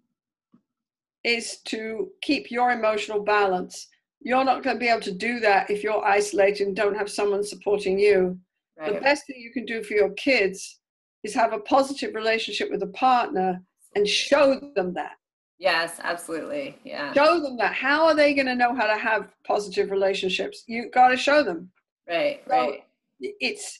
is 1.24 1.60
to 1.66 2.10
keep 2.22 2.52
your 2.52 2.72
emotional 2.72 3.24
balance 3.24 3.88
you're 4.24 4.46
not 4.46 4.64
going 4.64 4.78
to 4.78 4.80
be 4.80 4.88
able 4.88 5.02
to 5.02 5.12
do 5.12 5.40
that 5.42 5.70
if 5.70 5.84
you're 5.84 6.04
isolated 6.04 6.68
and 6.68 6.76
don't 6.76 6.96
have 6.96 7.10
someone 7.10 7.44
supporting 7.44 8.00
you. 8.00 8.40
Right. 8.80 8.94
The 8.94 9.02
best 9.02 9.28
thing 9.28 9.36
you 9.38 9.52
can 9.52 9.66
do 9.66 9.84
for 9.84 9.94
your 9.94 10.12
kids 10.12 10.80
is 11.24 11.36
have 11.36 11.54
a 11.54 11.60
positive 11.60 12.16
relationship 12.16 12.72
with 12.72 12.82
a 12.84 12.88
partner 12.88 13.62
and 13.96 14.08
show 14.08 14.60
them 14.76 14.94
that. 14.94 15.18
Yes, 15.60 16.00
absolutely. 16.04 16.78
Yeah. 16.84 17.14
Show 17.14 17.40
them 17.40 17.58
that. 17.58 17.74
How 17.74 18.06
are 18.06 18.16
they 18.16 18.34
going 18.34 18.48
to 18.48 18.56
know 18.56 18.76
how 18.76 18.88
to 18.88 18.98
have 18.98 19.30
positive 19.46 19.92
relationships? 19.92 20.64
You 20.68 20.90
got 20.92 21.10
to 21.10 21.18
show 21.18 21.44
them. 21.44 21.72
Right, 22.08 22.42
so 22.48 22.54
right. 22.54 22.84
It's, 23.20 23.80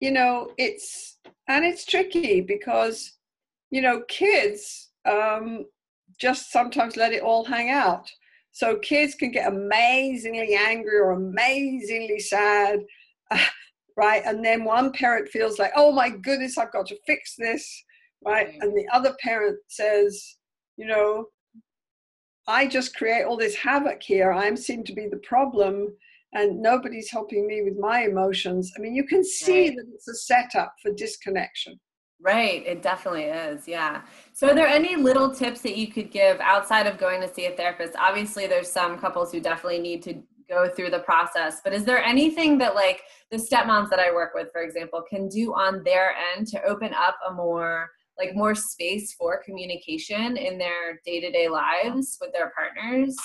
you 0.00 0.12
know, 0.12 0.52
it's, 0.58 1.18
and 1.48 1.64
it's 1.64 1.84
tricky 1.84 2.40
because, 2.40 3.14
you 3.70 3.80
know, 3.82 4.02
kids 4.08 4.90
um, 5.04 5.64
just 6.20 6.52
sometimes 6.52 6.96
let 6.96 7.12
it 7.12 7.22
all 7.22 7.44
hang 7.44 7.70
out. 7.70 8.10
So 8.52 8.76
kids 8.76 9.16
can 9.16 9.32
get 9.32 9.52
amazingly 9.52 10.54
angry 10.54 10.96
or 10.96 11.12
amazingly 11.12 12.20
sad, 12.20 12.80
uh, 13.32 13.44
right? 13.96 14.22
And 14.24 14.44
then 14.44 14.62
one 14.62 14.92
parent 14.92 15.28
feels 15.28 15.58
like, 15.58 15.72
oh 15.74 15.90
my 15.90 16.10
goodness, 16.10 16.56
I've 16.56 16.72
got 16.72 16.86
to 16.86 16.96
fix 17.06 17.34
this, 17.36 17.84
right? 18.24 18.48
Mm-hmm. 18.48 18.62
And 18.62 18.76
the 18.76 18.86
other 18.92 19.16
parent 19.20 19.58
says, 19.68 20.36
you 20.76 20.86
know, 20.86 21.26
I 22.46 22.66
just 22.66 22.94
create 22.96 23.24
all 23.24 23.36
this 23.36 23.54
havoc 23.54 24.02
here. 24.02 24.32
I 24.32 24.54
seem 24.54 24.84
to 24.84 24.92
be 24.92 25.08
the 25.08 25.18
problem, 25.18 25.94
and 26.34 26.60
nobody's 26.60 27.10
helping 27.10 27.46
me 27.46 27.62
with 27.62 27.78
my 27.78 28.02
emotions. 28.02 28.72
I 28.76 28.80
mean, 28.80 28.94
you 28.94 29.04
can 29.04 29.24
see 29.24 29.68
right. 29.68 29.76
that 29.76 29.86
it's 29.94 30.08
a 30.08 30.14
setup 30.14 30.74
for 30.82 30.92
disconnection. 30.92 31.80
Right, 32.20 32.66
it 32.66 32.80
definitely 32.80 33.24
is. 33.24 33.68
Yeah. 33.68 34.02
So, 34.32 34.48
are 34.48 34.54
there 34.54 34.66
any 34.66 34.96
little 34.96 35.34
tips 35.34 35.60
that 35.62 35.76
you 35.76 35.88
could 35.88 36.10
give 36.10 36.40
outside 36.40 36.86
of 36.86 36.96
going 36.96 37.20
to 37.20 37.32
see 37.32 37.46
a 37.46 37.50
therapist? 37.50 37.94
Obviously, 37.98 38.46
there's 38.46 38.70
some 38.70 38.98
couples 38.98 39.32
who 39.32 39.40
definitely 39.40 39.80
need 39.80 40.02
to 40.04 40.22
go 40.48 40.68
through 40.68 40.90
the 40.90 41.00
process, 41.00 41.60
but 41.62 41.72
is 41.72 41.84
there 41.84 42.02
anything 42.02 42.58
that, 42.58 42.74
like, 42.74 43.02
the 43.30 43.36
stepmoms 43.36 43.90
that 43.90 43.98
I 43.98 44.12
work 44.12 44.32
with, 44.34 44.50
for 44.52 44.62
example, 44.62 45.02
can 45.08 45.28
do 45.28 45.54
on 45.54 45.82
their 45.84 46.14
end 46.34 46.46
to 46.48 46.62
open 46.64 46.92
up 46.94 47.16
a 47.28 47.32
more 47.32 47.90
like 48.18 48.34
more 48.34 48.54
space 48.54 49.14
for 49.14 49.42
communication 49.44 50.36
in 50.36 50.58
their 50.58 51.00
day-to-day 51.04 51.48
lives 51.48 52.16
with 52.20 52.32
their 52.32 52.52
partners? 52.56 53.16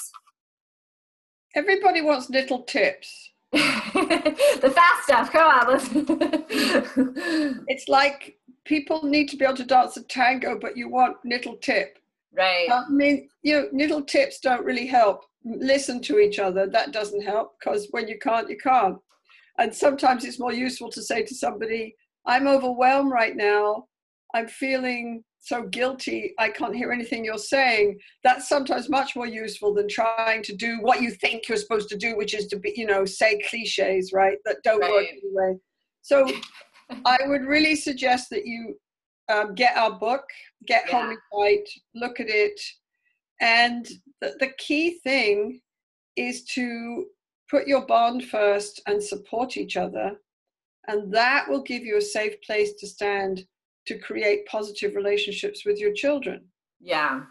Everybody 1.56 2.02
wants 2.02 2.30
little 2.30 2.64
tips. 2.64 3.32
the 3.52 4.72
fast 4.76 5.04
stuff. 5.04 5.32
Come 5.32 5.50
on, 5.50 5.74
listen. 5.74 6.06
it's 7.68 7.88
like 7.88 8.38
people 8.66 9.04
need 9.04 9.28
to 9.30 9.38
be 9.38 9.46
able 9.46 9.58
to 9.58 9.66
dance 9.66 9.98
a 9.98 10.04
tango, 10.04 10.58
but 10.60 10.78
you 10.78 10.90
want 10.90 11.18
little 11.26 11.56
tip. 11.58 11.98
Right. 12.32 12.68
I 12.72 12.88
mean, 12.90 13.30
you 13.42 13.54
know, 13.54 13.68
little 13.74 14.04
tips 14.04 14.40
don't 14.40 14.64
really 14.64 14.86
help. 14.86 15.26
Listen 15.44 16.02
to 16.04 16.20
each 16.20 16.38
other. 16.38 16.68
That 16.68 16.92
doesn't 16.92 17.24
help 17.24 17.56
because 17.60 17.88
when 17.92 18.08
you 18.08 18.20
can't, 18.20 18.50
you 18.50 18.58
can't. 18.58 18.98
And 19.58 19.74
sometimes 19.74 20.24
it's 20.24 20.40
more 20.40 20.54
useful 20.54 20.92
to 20.92 21.02
say 21.02 21.24
to 21.24 21.34
somebody, 21.34 21.96
I'm 22.26 22.48
overwhelmed 22.48 23.12
right 23.12 23.36
now. 23.36 23.88
I'm 24.36 24.48
feeling 24.48 25.24
so 25.40 25.64
guilty. 25.64 26.34
I 26.38 26.50
can't 26.50 26.76
hear 26.76 26.92
anything 26.92 27.26
you're 27.26 27.38
saying. 27.38 27.98
That's 28.24 28.48
sometimes 28.48 28.90
much 28.90 29.16
more 29.16 29.26
useful 29.26 29.74
than 29.74 29.88
trying 29.88 30.44
to 30.44 30.56
do 30.56 30.80
what 30.82 31.02
you 31.02 31.12
think 31.12 31.48
you're 31.48 31.58
supposed 31.58 31.90
to 31.90 31.98
do, 31.98 32.16
which 32.18 32.34
is 32.34 32.48
to 32.48 32.60
be, 32.60 32.74
you 32.76 32.86
know, 32.86 33.06
say 33.06 33.42
cliches, 33.50 34.12
right? 34.14 34.38
That 34.46 34.58
don't 34.64 34.82
right. 34.82 34.92
work 34.92 35.06
anyway. 35.08 35.58
So 36.02 36.28
I 37.06 37.18
would 37.26 37.46
really 37.46 37.76
suggest 37.76 38.30
that 38.32 38.46
you 38.46 38.76
um, 39.30 39.56
get 39.56 39.78
our 39.78 39.92
book, 39.92 40.24
get 40.68 40.86
yeah. 40.88 41.08
Home 41.08 41.18
Right, 41.34 41.68
look 41.96 42.20
at 42.20 42.30
it. 42.30 42.60
And 43.42 43.88
the, 44.22 44.36
the 44.40 44.52
key 44.58 45.00
thing 45.04 45.62
is 46.16 46.44
to 46.46 47.06
put 47.50 47.68
your 47.68 47.86
bond 47.86 48.26
first 48.26 48.82
and 48.88 49.02
support 49.02 49.58
each 49.58 49.78
other. 49.78 50.20
And 50.88 51.14
that 51.14 51.46
will 51.48 51.62
give 51.62 51.84
you 51.84 51.98
a 51.98 52.02
safe 52.02 52.36
place 52.42 52.74
to 52.80 52.88
stand 52.88 53.46
to 53.88 53.98
create 53.98 54.46
positive 54.46 54.96
relationships 54.96 55.66
with 55.66 55.80
your 55.80 55.94
children. 55.94 56.46
Yeah. 56.80 57.22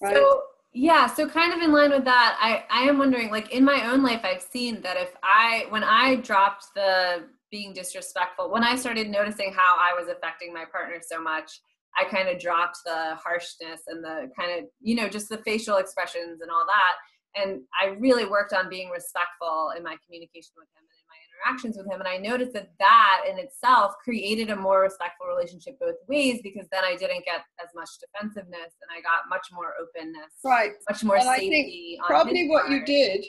Right? 0.00 0.14
So 0.14 0.42
yeah, 0.72 1.06
so 1.06 1.26
kind 1.26 1.54
of 1.54 1.60
in 1.60 1.72
line 1.72 1.90
with 1.90 2.04
that, 2.04 2.36
I, 2.38 2.64
I 2.70 2.82
am 2.86 2.98
wondering, 2.98 3.30
like 3.30 3.50
in 3.50 3.64
my 3.64 3.90
own 3.90 4.02
life, 4.02 4.20
I've 4.24 4.42
seen 4.42 4.82
that 4.82 4.98
if 4.98 5.10
I, 5.22 5.64
when 5.70 5.82
I 5.82 6.16
dropped 6.16 6.66
the 6.74 7.24
being 7.50 7.72
disrespectful 7.72 8.50
when 8.50 8.64
i 8.64 8.74
started 8.74 9.08
noticing 9.08 9.52
how 9.52 9.74
i 9.78 9.98
was 9.98 10.08
affecting 10.08 10.52
my 10.52 10.64
partner 10.70 10.98
so 11.00 11.20
much 11.20 11.60
i 11.96 12.04
kind 12.04 12.28
of 12.28 12.38
dropped 12.38 12.78
the 12.84 13.14
harshness 13.16 13.82
and 13.86 14.02
the 14.02 14.30
kind 14.38 14.58
of 14.58 14.64
you 14.80 14.94
know 14.94 15.08
just 15.08 15.28
the 15.28 15.38
facial 15.38 15.76
expressions 15.76 16.40
and 16.40 16.50
all 16.50 16.66
that 16.66 17.40
and 17.40 17.60
i 17.80 17.86
really 17.98 18.26
worked 18.26 18.52
on 18.52 18.68
being 18.68 18.90
respectful 18.90 19.72
in 19.76 19.82
my 19.82 19.96
communication 20.04 20.52
with 20.56 20.68
him 20.74 20.84
and 20.84 20.84
in 20.84 20.88
my 20.88 20.95
interactions 21.36 21.76
with 21.76 21.86
him 21.86 22.00
and 22.00 22.08
i 22.08 22.16
noticed 22.16 22.52
that 22.52 22.70
that 22.78 23.22
in 23.28 23.38
itself 23.38 23.94
created 24.02 24.50
a 24.50 24.56
more 24.56 24.80
respectful 24.80 25.26
relationship 25.26 25.78
both 25.78 25.96
ways 26.08 26.40
because 26.42 26.66
then 26.72 26.84
i 26.84 26.96
didn't 26.96 27.24
get 27.24 27.40
as 27.62 27.70
much 27.74 27.88
defensiveness 28.00 28.72
and 28.82 28.90
i 28.96 29.00
got 29.00 29.28
much 29.28 29.48
more 29.52 29.74
openness 29.80 30.32
right 30.44 30.72
much 30.88 31.04
more 31.04 31.16
and 31.16 31.24
safety 31.24 31.98
probably 32.06 32.48
what 32.48 32.70
you 32.70 32.84
did 32.84 33.24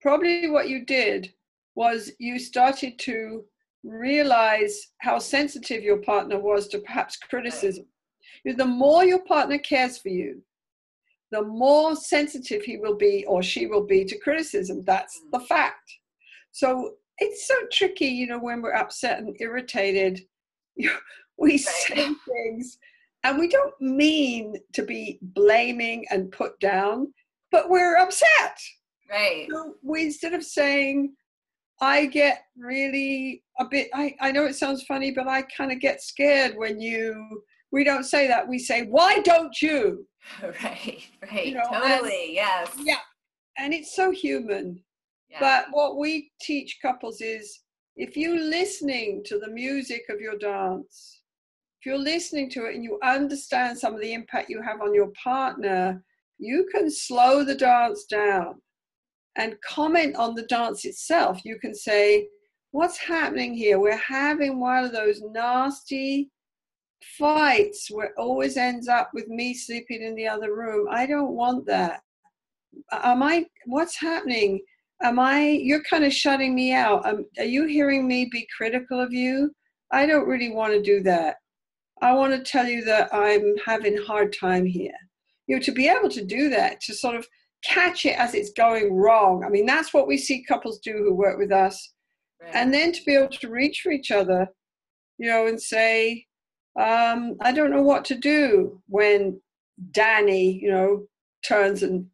probably 0.00 0.48
what 0.48 0.68
you 0.68 0.84
did 0.84 1.32
was 1.74 2.10
you 2.18 2.38
started 2.38 2.98
to 2.98 3.44
realize 3.84 4.88
how 4.98 5.18
sensitive 5.18 5.82
your 5.82 5.98
partner 5.98 6.38
was 6.38 6.68
to 6.68 6.78
perhaps 6.78 7.16
criticism. 7.16 7.86
The 8.44 8.64
more 8.64 9.04
your 9.04 9.24
partner 9.24 9.58
cares 9.58 9.98
for 9.98 10.08
you, 10.08 10.42
the 11.30 11.42
more 11.42 11.94
sensitive 11.94 12.62
he 12.62 12.78
will 12.78 12.96
be 12.96 13.24
or 13.26 13.42
she 13.42 13.66
will 13.66 13.84
be 13.84 14.04
to 14.04 14.18
criticism. 14.18 14.82
That's 14.84 15.20
mm. 15.20 15.30
the 15.32 15.46
fact. 15.46 15.92
So 16.52 16.94
it's 17.18 17.46
so 17.46 17.54
tricky, 17.72 18.06
you 18.06 18.26
know, 18.26 18.38
when 18.38 18.62
we're 18.62 18.74
upset 18.74 19.18
and 19.18 19.36
irritated, 19.40 20.20
we 21.38 21.58
say 21.58 21.94
things 22.28 22.78
and 23.24 23.38
we 23.38 23.48
don't 23.48 23.74
mean 23.80 24.54
to 24.72 24.82
be 24.82 25.18
blaming 25.22 26.04
and 26.10 26.30
put 26.30 26.58
down, 26.60 27.12
but 27.50 27.68
we're 27.68 27.96
upset. 27.96 28.58
Right. 29.10 29.48
So 29.50 29.74
we 29.82 30.02
instead 30.02 30.34
of 30.34 30.44
saying, 30.44 31.14
I 31.80 32.06
get 32.06 32.42
really 32.56 33.42
a 33.58 33.64
bit, 33.64 33.88
I, 33.94 34.14
I 34.20 34.32
know 34.32 34.44
it 34.44 34.56
sounds 34.56 34.82
funny, 34.82 35.12
but 35.12 35.28
I 35.28 35.42
kind 35.42 35.72
of 35.72 35.80
get 35.80 36.02
scared 36.02 36.54
when 36.56 36.80
you, 36.80 37.42
we 37.70 37.84
don't 37.84 38.04
say 38.04 38.26
that. 38.26 38.48
We 38.48 38.58
say, 38.58 38.82
why 38.84 39.20
don't 39.20 39.60
you? 39.60 40.06
Right, 40.42 41.04
right. 41.22 41.46
You 41.46 41.54
know, 41.54 41.62
totally, 41.72 42.26
and, 42.26 42.34
yes. 42.34 42.70
Yeah. 42.82 42.98
And 43.56 43.72
it's 43.72 43.96
so 43.96 44.10
human. 44.10 44.82
But 45.40 45.66
what 45.70 45.98
we 45.98 46.30
teach 46.40 46.78
couples 46.80 47.20
is 47.20 47.60
if 47.96 48.16
you're 48.16 48.40
listening 48.40 49.22
to 49.26 49.38
the 49.38 49.50
music 49.50 50.02
of 50.08 50.20
your 50.20 50.38
dance, 50.38 51.20
if 51.80 51.86
you're 51.86 51.98
listening 51.98 52.50
to 52.50 52.66
it 52.66 52.74
and 52.74 52.84
you 52.84 52.98
understand 53.02 53.78
some 53.78 53.94
of 53.94 54.00
the 54.00 54.12
impact 54.12 54.48
you 54.48 54.62
have 54.62 54.80
on 54.80 54.94
your 54.94 55.12
partner, 55.22 56.02
you 56.38 56.68
can 56.72 56.90
slow 56.90 57.44
the 57.44 57.54
dance 57.54 58.04
down 58.04 58.60
and 59.36 59.60
comment 59.60 60.16
on 60.16 60.34
the 60.34 60.42
dance 60.42 60.84
itself. 60.84 61.44
You 61.44 61.58
can 61.58 61.74
say, 61.74 62.28
What's 62.70 62.98
happening 62.98 63.54
here? 63.54 63.78
We're 63.78 63.96
having 63.96 64.60
one 64.60 64.84
of 64.84 64.92
those 64.92 65.22
nasty 65.22 66.30
fights 67.18 67.90
where 67.90 68.06
it 68.06 68.12
always 68.18 68.56
ends 68.56 68.88
up 68.88 69.10
with 69.14 69.28
me 69.28 69.54
sleeping 69.54 70.02
in 70.02 70.14
the 70.14 70.28
other 70.28 70.54
room. 70.54 70.86
I 70.90 71.06
don't 71.06 71.32
want 71.32 71.64
that. 71.66 72.02
Am 72.92 73.22
I, 73.22 73.46
what's 73.66 73.98
happening? 73.98 74.60
Am 75.02 75.18
I, 75.18 75.42
you're 75.42 75.84
kind 75.84 76.04
of 76.04 76.12
shutting 76.12 76.54
me 76.54 76.72
out. 76.72 77.06
Um, 77.06 77.24
are 77.38 77.44
you 77.44 77.66
hearing 77.66 78.08
me 78.08 78.28
be 78.30 78.46
critical 78.56 79.00
of 79.00 79.12
you? 79.12 79.52
I 79.92 80.06
don't 80.06 80.26
really 80.26 80.50
want 80.50 80.72
to 80.72 80.82
do 80.82 81.02
that. 81.04 81.36
I 82.02 82.12
want 82.12 82.32
to 82.32 82.50
tell 82.50 82.66
you 82.66 82.84
that 82.84 83.12
I'm 83.12 83.54
having 83.64 83.98
a 83.98 84.04
hard 84.04 84.34
time 84.38 84.66
here. 84.66 84.92
You 85.46 85.56
know, 85.56 85.62
to 85.62 85.72
be 85.72 85.88
able 85.88 86.10
to 86.10 86.24
do 86.24 86.50
that, 86.50 86.80
to 86.82 86.94
sort 86.94 87.16
of 87.16 87.26
catch 87.64 88.04
it 88.04 88.18
as 88.18 88.34
it's 88.34 88.52
going 88.52 88.94
wrong. 88.94 89.44
I 89.44 89.48
mean, 89.48 89.66
that's 89.66 89.94
what 89.94 90.06
we 90.06 90.18
see 90.18 90.44
couples 90.44 90.78
do 90.78 90.92
who 90.92 91.14
work 91.14 91.38
with 91.38 91.52
us. 91.52 91.92
Right. 92.40 92.50
And 92.54 92.72
then 92.72 92.92
to 92.92 93.02
be 93.04 93.14
able 93.14 93.28
to 93.28 93.48
reach 93.48 93.80
for 93.80 93.90
each 93.90 94.10
other, 94.10 94.48
you 95.18 95.28
know, 95.28 95.46
and 95.46 95.60
say, 95.60 96.26
um, 96.78 97.36
I 97.40 97.52
don't 97.52 97.70
know 97.70 97.82
what 97.82 98.04
to 98.06 98.14
do 98.14 98.80
when 98.88 99.40
Danny, 99.90 100.60
you 100.62 100.70
know, 100.70 101.06
turns 101.44 101.82
and 101.82 102.06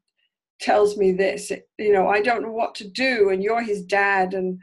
tells 0.64 0.96
me 0.96 1.12
this. 1.12 1.53
You 1.79 1.92
know, 1.92 2.09
I 2.09 2.20
don't 2.20 2.42
know 2.42 2.53
what 2.53 2.74
to 2.77 2.88
do, 2.88 3.31
and 3.31 3.42
you're 3.42 3.62
his 3.62 3.83
dad, 3.83 4.35
and 4.35 4.59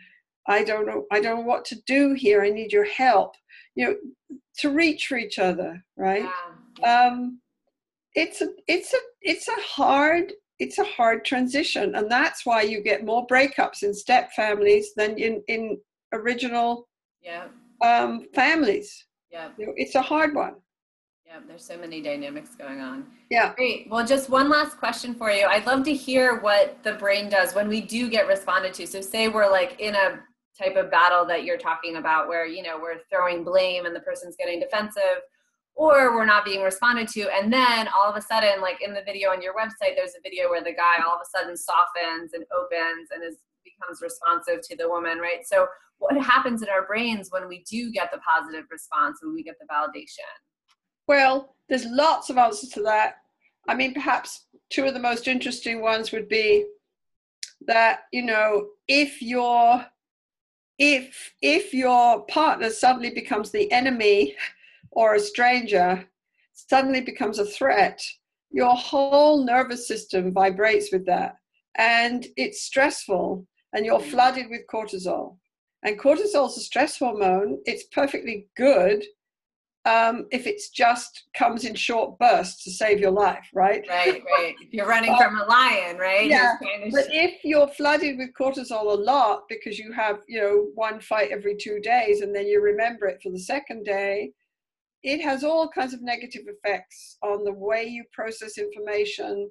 I 0.48 0.64
don't 0.64 0.88
know, 0.88 1.06
I 1.12 1.22
don't 1.22 1.42
know 1.42 1.46
what 1.46 1.66
to 1.66 1.82
do 1.86 2.14
here. 2.14 2.42
I 2.42 2.50
need 2.50 2.74
your 2.74 2.86
help. 2.86 3.36
You 3.76 3.86
know, 3.88 3.96
to 4.60 4.70
reach 4.70 5.08
for 5.08 5.18
each 5.18 5.40
other, 5.40 5.84
right? 5.96 6.28
Yeah. 6.80 7.08
Um, 7.08 7.40
it's 8.16 8.42
a, 8.42 8.48
it's 8.68 8.94
a, 8.94 8.98
it's 9.22 9.48
a 9.48 9.62
hard 9.62 10.34
it's 10.60 10.78
a 10.78 10.84
hard 10.84 11.26
transition 11.26 11.96
and 11.96 12.10
that's 12.10 12.46
why 12.46 12.62
you 12.62 12.82
get 12.82 13.04
more 13.04 13.26
breakups 13.26 13.82
in 13.82 13.92
step 13.94 14.32
families 14.34 14.92
than 14.96 15.18
in 15.18 15.42
in 15.48 15.76
original 16.14 16.88
yeah 17.24 17.46
um, 17.84 18.28
families 18.36 19.06
yeah 19.32 19.50
you 19.58 19.66
know, 19.66 19.74
it's 19.76 19.96
a 19.96 20.02
hard 20.02 20.36
one 20.36 20.56
Yeah, 21.32 21.40
there's 21.48 21.64
so 21.64 21.78
many 21.78 22.02
dynamics 22.02 22.56
going 22.56 22.82
on. 22.82 23.06
Yeah. 23.30 23.54
Great. 23.56 23.88
Well, 23.90 24.06
just 24.06 24.30
one 24.30 24.50
last 24.50 24.78
question 24.78 25.16
for 25.16 25.32
you. 25.32 25.46
I'd 25.46 25.66
love 25.66 25.86
to 25.86 25.94
hear 25.94 26.42
what 26.42 26.84
the 26.84 26.96
brain 26.96 27.30
does 27.30 27.56
when 27.56 27.70
we 27.70 27.80
do 27.80 28.10
get 28.10 28.28
responded 28.28 28.74
to. 28.74 28.86
So, 28.86 29.00
say 29.00 29.30
we're 29.30 29.50
like 29.50 29.80
in 29.80 29.96
a 29.96 30.20
type 30.62 30.76
of 30.76 30.92
battle 30.92 31.26
that 31.28 31.46
you're 31.46 31.58
talking 31.58 31.96
about 31.96 32.28
where, 32.28 32.46
you 32.46 32.62
know, 32.62 32.78
we're 32.78 32.98
throwing 33.10 33.46
blame 33.46 33.86
and 33.86 33.96
the 33.96 34.02
person's 34.02 34.36
getting 34.36 34.60
defensive 34.60 35.24
or 35.74 36.14
we're 36.14 36.26
not 36.26 36.44
being 36.44 36.64
responded 36.64 37.08
to. 37.08 37.30
And 37.34 37.52
then 37.52 37.88
all 37.96 38.10
of 38.10 38.18
a 38.18 38.22
sudden, 38.22 38.60
like 38.60 38.82
in 38.82 38.94
the 38.94 39.04
video 39.06 39.30
on 39.30 39.42
your 39.42 39.54
website, 39.54 39.96
there's 39.96 40.16
a 40.20 40.22
video 40.22 40.50
where 40.50 40.62
the 40.62 40.74
guy 40.74 41.02
all 41.02 41.16
of 41.16 41.22
a 41.24 41.38
sudden 41.38 41.56
softens 41.56 42.34
and 42.34 42.44
opens 42.54 43.08
and 43.16 43.24
is 43.24 43.38
becomes 43.64 44.02
responsive 44.02 44.60
to 44.68 44.76
the 44.76 44.90
woman, 44.90 45.20
right? 45.20 45.46
So, 45.46 45.68
what 46.00 46.18
happens 46.18 46.62
in 46.62 46.68
our 46.68 46.86
brains 46.86 47.30
when 47.32 47.48
we 47.48 47.64
do 47.70 47.90
get 47.90 48.12
the 48.12 48.20
positive 48.20 48.66
response 48.70 49.20
and 49.22 49.34
we 49.34 49.44
get 49.44 49.56
the 49.62 49.68
validation? 49.72 50.34
Well, 51.12 51.56
there's 51.68 51.86
lots 51.88 52.30
of 52.30 52.38
answers 52.38 52.70
to 52.70 52.84
that. 52.84 53.16
I 53.68 53.76
mean, 53.76 53.94
perhaps 53.94 54.46
two 54.70 54.86
of 54.86 54.94
the 54.94 55.00
most 55.02 55.28
interesting 55.28 55.82
ones 55.82 56.14
would 56.14 56.30
be 56.30 56.66
that, 57.68 58.04
you 58.14 58.22
know, 58.22 58.68
if 58.88 59.22
your 59.22 59.86
if 60.80 61.34
if 61.42 61.74
your 61.74 62.26
partner 62.28 62.70
suddenly 62.70 63.10
becomes 63.10 63.52
the 63.52 63.70
enemy 63.74 64.38
or 64.92 65.16
a 65.16 65.20
stranger, 65.20 66.08
suddenly 66.54 67.02
becomes 67.02 67.40
a 67.40 67.46
threat, 67.58 68.02
your 68.50 68.74
whole 68.74 69.44
nervous 69.44 69.90
system 69.90 70.32
vibrates 70.32 70.94
with 70.94 71.06
that. 71.08 71.36
And 71.76 72.26
it's 72.38 72.62
stressful, 72.62 73.46
and 73.74 73.86
you're 73.86 74.00
flooded 74.00 74.46
with 74.50 74.62
cortisol. 74.74 75.36
And 75.84 76.00
cortisol 76.00 76.48
is 76.48 76.56
a 76.56 76.62
stress 76.62 77.00
hormone. 77.00 77.60
It's 77.66 77.84
perfectly 77.92 78.48
good 78.56 79.04
um, 79.86 80.28
if 80.32 80.46
it's 80.46 80.70
just 80.70 81.24
comes 81.36 81.66
in 81.66 81.74
short 81.74 82.20
bursts 82.20 82.64
to 82.64 82.72
save 82.72 83.00
your 83.00 83.12
life, 83.12 83.48
right? 83.54 83.84
Right, 83.90 84.22
right. 84.38 84.56
If 84.62 84.72
you're 84.72 84.88
running 84.88 85.16
from 85.22 85.36
a 85.40 85.46
lion, 85.46 85.98
right? 85.98 86.28
Yeah. 86.28 86.54
But 86.92 87.06
if 87.10 87.44
you're 87.44 87.68
flooded 87.68 88.18
with 88.18 88.30
cortisol 88.40 88.92
a 88.92 89.02
lot 89.02 89.44
because 89.50 89.80
you 89.80 89.92
have, 89.92 90.20
you 90.28 90.40
know, 90.40 90.68
one 90.76 91.00
fight 91.00 91.32
every 91.32 91.56
two 91.58 91.80
days 91.80 92.22
and 92.22 92.36
then 92.36 92.46
you 92.46 92.62
remember 92.62 93.08
it 93.08 93.22
for 93.24 93.32
the 93.32 93.40
second 93.40 93.84
day, 93.84 94.32
it 95.02 95.20
has 95.22 95.44
all 95.44 95.68
kinds 95.68 95.94
of 95.96 96.04
negative 96.04 96.44
effects 96.46 97.18
on 97.24 97.44
the 97.44 97.54
way 97.54 97.84
you 97.84 98.04
process 98.14 98.60
information, 98.60 99.50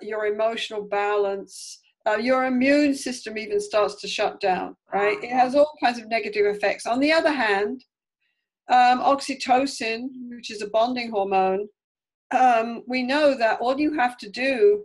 your 0.00 0.26
emotional 0.26 0.82
balance. 0.82 1.80
Uh, 2.04 2.16
your 2.16 2.46
immune 2.46 2.92
system 2.92 3.38
even 3.38 3.60
starts 3.60 4.00
to 4.00 4.08
shut 4.08 4.40
down, 4.40 4.74
right? 4.92 5.22
It 5.22 5.30
has 5.30 5.54
all 5.54 5.70
kinds 5.80 6.00
of 6.00 6.08
negative 6.08 6.46
effects. 6.46 6.84
On 6.84 6.98
the 6.98 7.12
other 7.12 7.30
hand, 7.30 7.84
um, 8.68 9.00
oxytocin, 9.00 10.08
which 10.28 10.50
is 10.50 10.62
a 10.62 10.68
bonding 10.68 11.10
hormone, 11.10 11.68
um, 12.32 12.82
we 12.86 13.02
know 13.02 13.36
that 13.36 13.60
all 13.60 13.78
you 13.78 13.92
have 13.94 14.16
to 14.18 14.30
do 14.30 14.84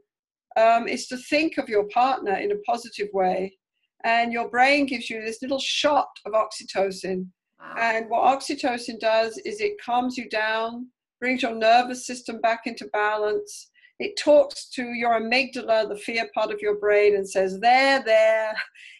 um, 0.57 0.87
is 0.87 1.07
to 1.07 1.17
think 1.17 1.57
of 1.57 1.69
your 1.69 1.87
partner 1.89 2.35
in 2.35 2.51
a 2.51 2.59
positive 2.65 3.07
way, 3.13 3.57
and 4.03 4.33
your 4.33 4.49
brain 4.49 4.85
gives 4.85 5.09
you 5.09 5.21
this 5.21 5.41
little 5.41 5.59
shot 5.59 6.09
of 6.25 6.33
oxytocin. 6.33 7.27
Wow. 7.59 7.75
And 7.79 8.09
what 8.09 8.23
oxytocin 8.23 8.99
does 8.99 9.37
is 9.39 9.61
it 9.61 9.81
calms 9.83 10.17
you 10.17 10.29
down, 10.29 10.87
brings 11.19 11.41
your 11.41 11.55
nervous 11.55 12.05
system 12.05 12.39
back 12.41 12.61
into 12.65 12.85
balance. 12.93 13.69
It 13.99 14.17
talks 14.17 14.69
to 14.71 14.83
your 14.93 15.19
amygdala, 15.19 15.89
the 15.89 15.97
fear 15.97 16.29
part 16.33 16.51
of 16.51 16.61
your 16.61 16.75
brain, 16.75 17.15
and 17.15 17.27
says, 17.27 17.59
There, 17.59 18.03
there, 18.03 18.55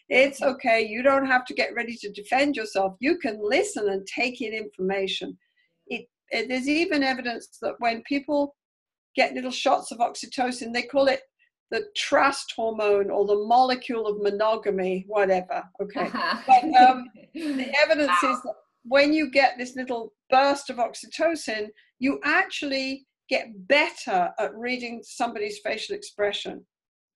it's 0.08 0.42
okay. 0.42 0.82
You 0.86 1.02
don't 1.02 1.26
have 1.26 1.44
to 1.46 1.54
get 1.54 1.74
ready 1.74 1.96
to 1.96 2.10
defend 2.10 2.56
yourself. 2.56 2.96
You 2.98 3.18
can 3.18 3.38
listen 3.40 3.88
and 3.90 4.06
take 4.06 4.40
in 4.40 4.52
information. 4.52 5.38
It, 5.86 6.06
it, 6.30 6.48
there's 6.48 6.68
even 6.68 7.02
evidence 7.02 7.58
that 7.62 7.74
when 7.78 8.02
people 8.02 8.56
get 9.14 9.34
little 9.34 9.50
shots 9.50 9.92
of 9.92 9.98
oxytocin, 9.98 10.72
they 10.72 10.82
call 10.82 11.06
it 11.08 11.20
the 11.70 11.84
trust 11.96 12.52
hormone 12.56 13.10
or 13.10 13.26
the 13.26 13.44
molecule 13.46 14.06
of 14.06 14.22
monogamy, 14.22 15.04
whatever. 15.06 15.62
Okay. 15.82 16.08
But 16.46 16.64
um, 16.80 17.08
the 17.34 17.72
evidence 17.82 18.12
wow. 18.22 18.32
is 18.32 18.42
that 18.42 18.54
when 18.84 19.12
you 19.12 19.30
get 19.30 19.58
this 19.58 19.76
little 19.76 20.12
burst 20.30 20.70
of 20.70 20.76
oxytocin, 20.76 21.68
you 21.98 22.20
actually 22.24 23.06
get 23.28 23.48
better 23.68 24.30
at 24.38 24.54
reading 24.54 25.02
somebody's 25.04 25.58
facial 25.58 25.94
expression. 25.94 26.64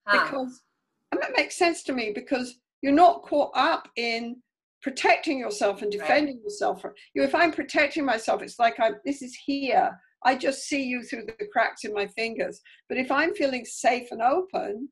Huh. 0.07 0.25
Because, 0.25 0.63
and 1.11 1.21
that 1.23 1.37
makes 1.37 1.57
sense 1.57 1.83
to 1.85 1.93
me 1.93 2.13
because 2.15 2.59
you're 2.83 2.93
not 2.93 3.23
caught 3.23 3.53
up 3.55 3.89
in 3.97 4.37
protecting 4.83 5.39
yourself 5.39 5.83
and 5.83 5.91
defending 5.91 6.37
right. 6.37 6.45
yourself. 6.45 6.85
You, 7.15 7.23
if 7.23 7.35
I'm 7.35 7.53
protecting 7.53 8.05
myself, 8.05 8.43
it's 8.43 8.59
like 8.59 8.79
I 8.81 8.93
this 9.05 9.23
is 9.23 9.37
here. 9.47 9.91
I 10.25 10.37
just 10.37 10.65
see 10.65 10.83
you 10.83 11.03
through 11.03 11.27
the 11.27 11.47
cracks 11.53 11.85
in 11.85 11.93
my 11.93 12.07
fingers. 12.09 12.61
But 12.89 12.99
if 12.99 13.11
I'm 13.11 13.35
feeling 13.35 13.65
safe 13.65 14.09
and 14.11 14.23
open, 14.23 14.89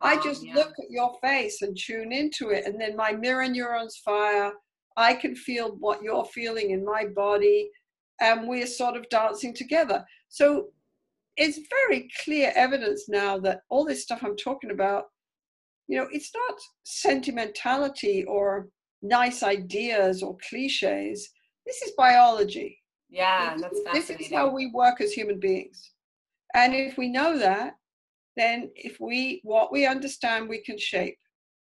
calm, 0.00 0.18
I 0.18 0.22
just 0.22 0.44
yeah. 0.44 0.54
look 0.54 0.72
at 0.78 0.90
your 0.90 1.16
face 1.22 1.62
and 1.62 1.76
tune 1.76 2.12
into 2.12 2.50
it, 2.50 2.66
and 2.66 2.80
then 2.80 2.96
my 2.96 3.12
mirror 3.12 3.48
neurons 3.48 4.00
fire. 4.04 4.52
I 4.96 5.14
can 5.14 5.34
feel 5.34 5.76
what 5.78 6.02
you're 6.02 6.24
feeling 6.26 6.72
in 6.72 6.84
my 6.84 7.06
body, 7.06 7.70
and 8.20 8.48
we're 8.48 8.66
sort 8.66 8.96
of 8.96 9.08
dancing 9.08 9.54
together. 9.54 10.04
So 10.28 10.68
it's 11.36 11.58
very 11.86 12.08
clear 12.24 12.52
evidence 12.54 13.08
now 13.08 13.38
that 13.38 13.60
all 13.70 13.84
this 13.84 14.02
stuff 14.02 14.20
I'm 14.22 14.36
talking 14.36 14.70
about 14.70 15.04
you 15.90 15.96
know, 15.96 16.06
it's 16.12 16.30
not 16.32 16.56
sentimentality 16.84 18.24
or 18.28 18.68
nice 19.02 19.42
ideas 19.42 20.22
or 20.22 20.36
cliches. 20.48 21.28
This 21.66 21.82
is 21.82 21.92
biology. 21.98 22.78
Yeah, 23.08 23.54
this, 23.54 23.62
that's 23.62 23.80
fascinating. 23.84 24.16
This 24.18 24.26
is 24.28 24.32
how 24.32 24.54
we 24.54 24.70
work 24.72 25.00
as 25.00 25.12
human 25.12 25.40
beings. 25.40 25.90
And 26.54 26.76
if 26.76 26.96
we 26.96 27.08
know 27.08 27.36
that, 27.38 27.74
then 28.36 28.70
if 28.76 28.98
we 29.00 29.40
what 29.42 29.72
we 29.72 29.84
understand 29.84 30.48
we 30.48 30.62
can 30.62 30.78
shape. 30.78 31.18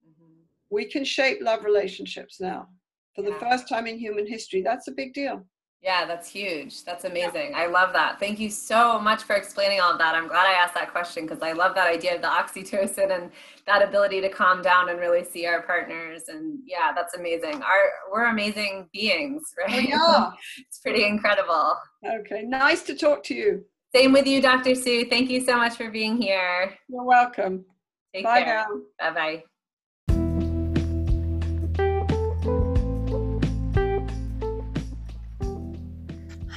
Mm-hmm. 0.05 0.33
We 0.71 0.91
can 0.91 1.05
shape 1.05 1.37
love 1.41 1.63
relationships 1.63 2.41
now 2.41 2.67
for 3.15 3.23
yeah. 3.23 3.29
the 3.29 3.39
first 3.39 3.69
time 3.69 3.87
in 3.87 3.97
human 3.97 4.27
history. 4.27 4.61
That's 4.61 4.89
a 4.89 4.91
big 4.91 5.13
deal. 5.13 5.45
Yeah, 5.81 6.05
that's 6.05 6.27
huge. 6.27 6.83
That's 6.83 7.05
amazing. 7.05 7.51
Yeah. 7.51 7.59
I 7.59 7.67
love 7.67 7.93
that. 7.93 8.19
Thank 8.19 8.39
you 8.39 8.49
so 8.49 8.99
much 8.99 9.23
for 9.23 9.35
explaining 9.35 9.79
all 9.79 9.91
of 9.91 9.99
that. 9.99 10.15
I'm 10.15 10.27
glad 10.27 10.47
I 10.47 10.53
asked 10.53 10.73
that 10.73 10.91
question 10.91 11.25
because 11.25 11.43
I 11.43 11.51
love 11.51 11.75
that 11.75 11.87
idea 11.87 12.15
of 12.15 12.21
the 12.21 12.27
oxytocin 12.27 13.15
and 13.15 13.31
that 13.67 13.87
ability 13.87 14.19
to 14.21 14.29
calm 14.29 14.61
down 14.61 14.89
and 14.89 14.99
really 14.99 15.23
see 15.23 15.45
our 15.45 15.61
partners. 15.61 16.23
And 16.29 16.59
yeah, 16.65 16.91
that's 16.95 17.15
amazing. 17.15 17.55
Our 17.55 17.91
we're 18.11 18.25
amazing 18.25 18.89
beings, 18.91 19.43
right? 19.67 19.87
Yeah. 19.87 20.31
it's 20.57 20.79
pretty 20.79 21.05
incredible. 21.05 21.75
Okay. 22.05 22.41
Nice 22.41 22.81
to 22.83 22.95
talk 22.95 23.23
to 23.25 23.35
you. 23.35 23.63
Same 23.95 24.11
with 24.11 24.27
you, 24.27 24.41
Dr. 24.41 24.75
Sue. 24.75 25.05
Thank 25.05 25.29
you 25.29 25.41
so 25.41 25.57
much 25.57 25.75
for 25.75 25.89
being 25.89 26.21
here. 26.21 26.73
You're 26.89 27.03
welcome. 27.03 27.65
Take 28.13 28.25
Bye 28.25 28.43
care. 28.43 28.65
now. 28.99 29.11
Bye 29.11 29.13
bye. 29.13 29.43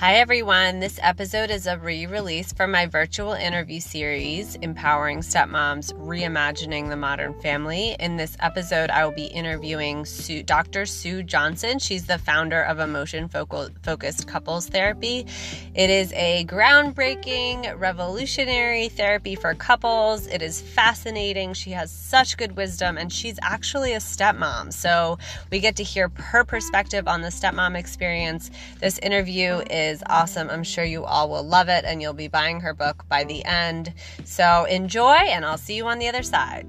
Hi, 0.00 0.14
everyone. 0.14 0.80
This 0.80 0.98
episode 1.02 1.50
is 1.50 1.66
a 1.66 1.76
re 1.76 2.06
release 2.06 2.54
from 2.54 2.70
my 2.70 2.86
virtual 2.86 3.34
interview 3.34 3.80
series, 3.80 4.54
Empowering 4.62 5.18
Stepmoms 5.18 5.92
Reimagining 5.92 6.88
the 6.88 6.96
Modern 6.96 7.38
Family. 7.42 7.96
In 8.00 8.16
this 8.16 8.34
episode, 8.40 8.88
I 8.88 9.04
will 9.04 9.12
be 9.12 9.26
interviewing 9.26 10.06
Sue, 10.06 10.42
Dr. 10.42 10.86
Sue 10.86 11.22
Johnson. 11.22 11.78
She's 11.78 12.06
the 12.06 12.16
founder 12.16 12.62
of 12.62 12.78
Emotion 12.78 13.28
Focused 13.28 14.26
Couples 14.26 14.68
Therapy. 14.68 15.26
It 15.74 15.90
is 15.90 16.14
a 16.14 16.46
groundbreaking, 16.46 17.78
revolutionary 17.78 18.88
therapy 18.88 19.34
for 19.34 19.54
couples. 19.54 20.26
It 20.28 20.40
is 20.40 20.62
fascinating. 20.62 21.52
She 21.52 21.72
has 21.72 21.90
such 21.90 22.38
good 22.38 22.56
wisdom, 22.56 22.96
and 22.96 23.12
she's 23.12 23.38
actually 23.42 23.92
a 23.92 23.98
stepmom. 23.98 24.72
So 24.72 25.18
we 25.50 25.60
get 25.60 25.76
to 25.76 25.84
hear 25.84 26.10
her 26.16 26.42
perspective 26.42 27.06
on 27.06 27.20
the 27.20 27.28
stepmom 27.28 27.76
experience. 27.76 28.50
This 28.80 28.98
interview 29.00 29.62
is 29.68 29.89
is 29.90 30.03
awesome. 30.07 30.48
I'm 30.48 30.64
sure 30.64 30.85
you 30.85 31.05
all 31.05 31.29
will 31.29 31.42
love 31.42 31.68
it 31.68 31.85
and 31.85 32.00
you'll 32.00 32.14
be 32.14 32.29
buying 32.29 32.61
her 32.61 32.72
book 32.72 33.05
by 33.09 33.24
the 33.24 33.44
end. 33.44 33.92
So 34.24 34.64
enjoy, 34.64 35.12
and 35.12 35.45
I'll 35.45 35.59
see 35.59 35.76
you 35.76 35.86
on 35.86 35.99
the 35.99 36.09
other 36.09 36.22
side. 36.22 36.66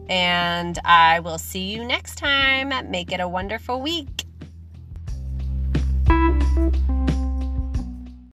And 0.09 0.77
I 0.84 1.21
will 1.21 1.38
see 1.38 1.73
you 1.73 1.86
next 1.86 2.17
time. 2.17 2.91
Make 2.91 3.13
it 3.13 3.21
a 3.21 3.30
wonderful 3.30 3.82
week. 3.82 4.25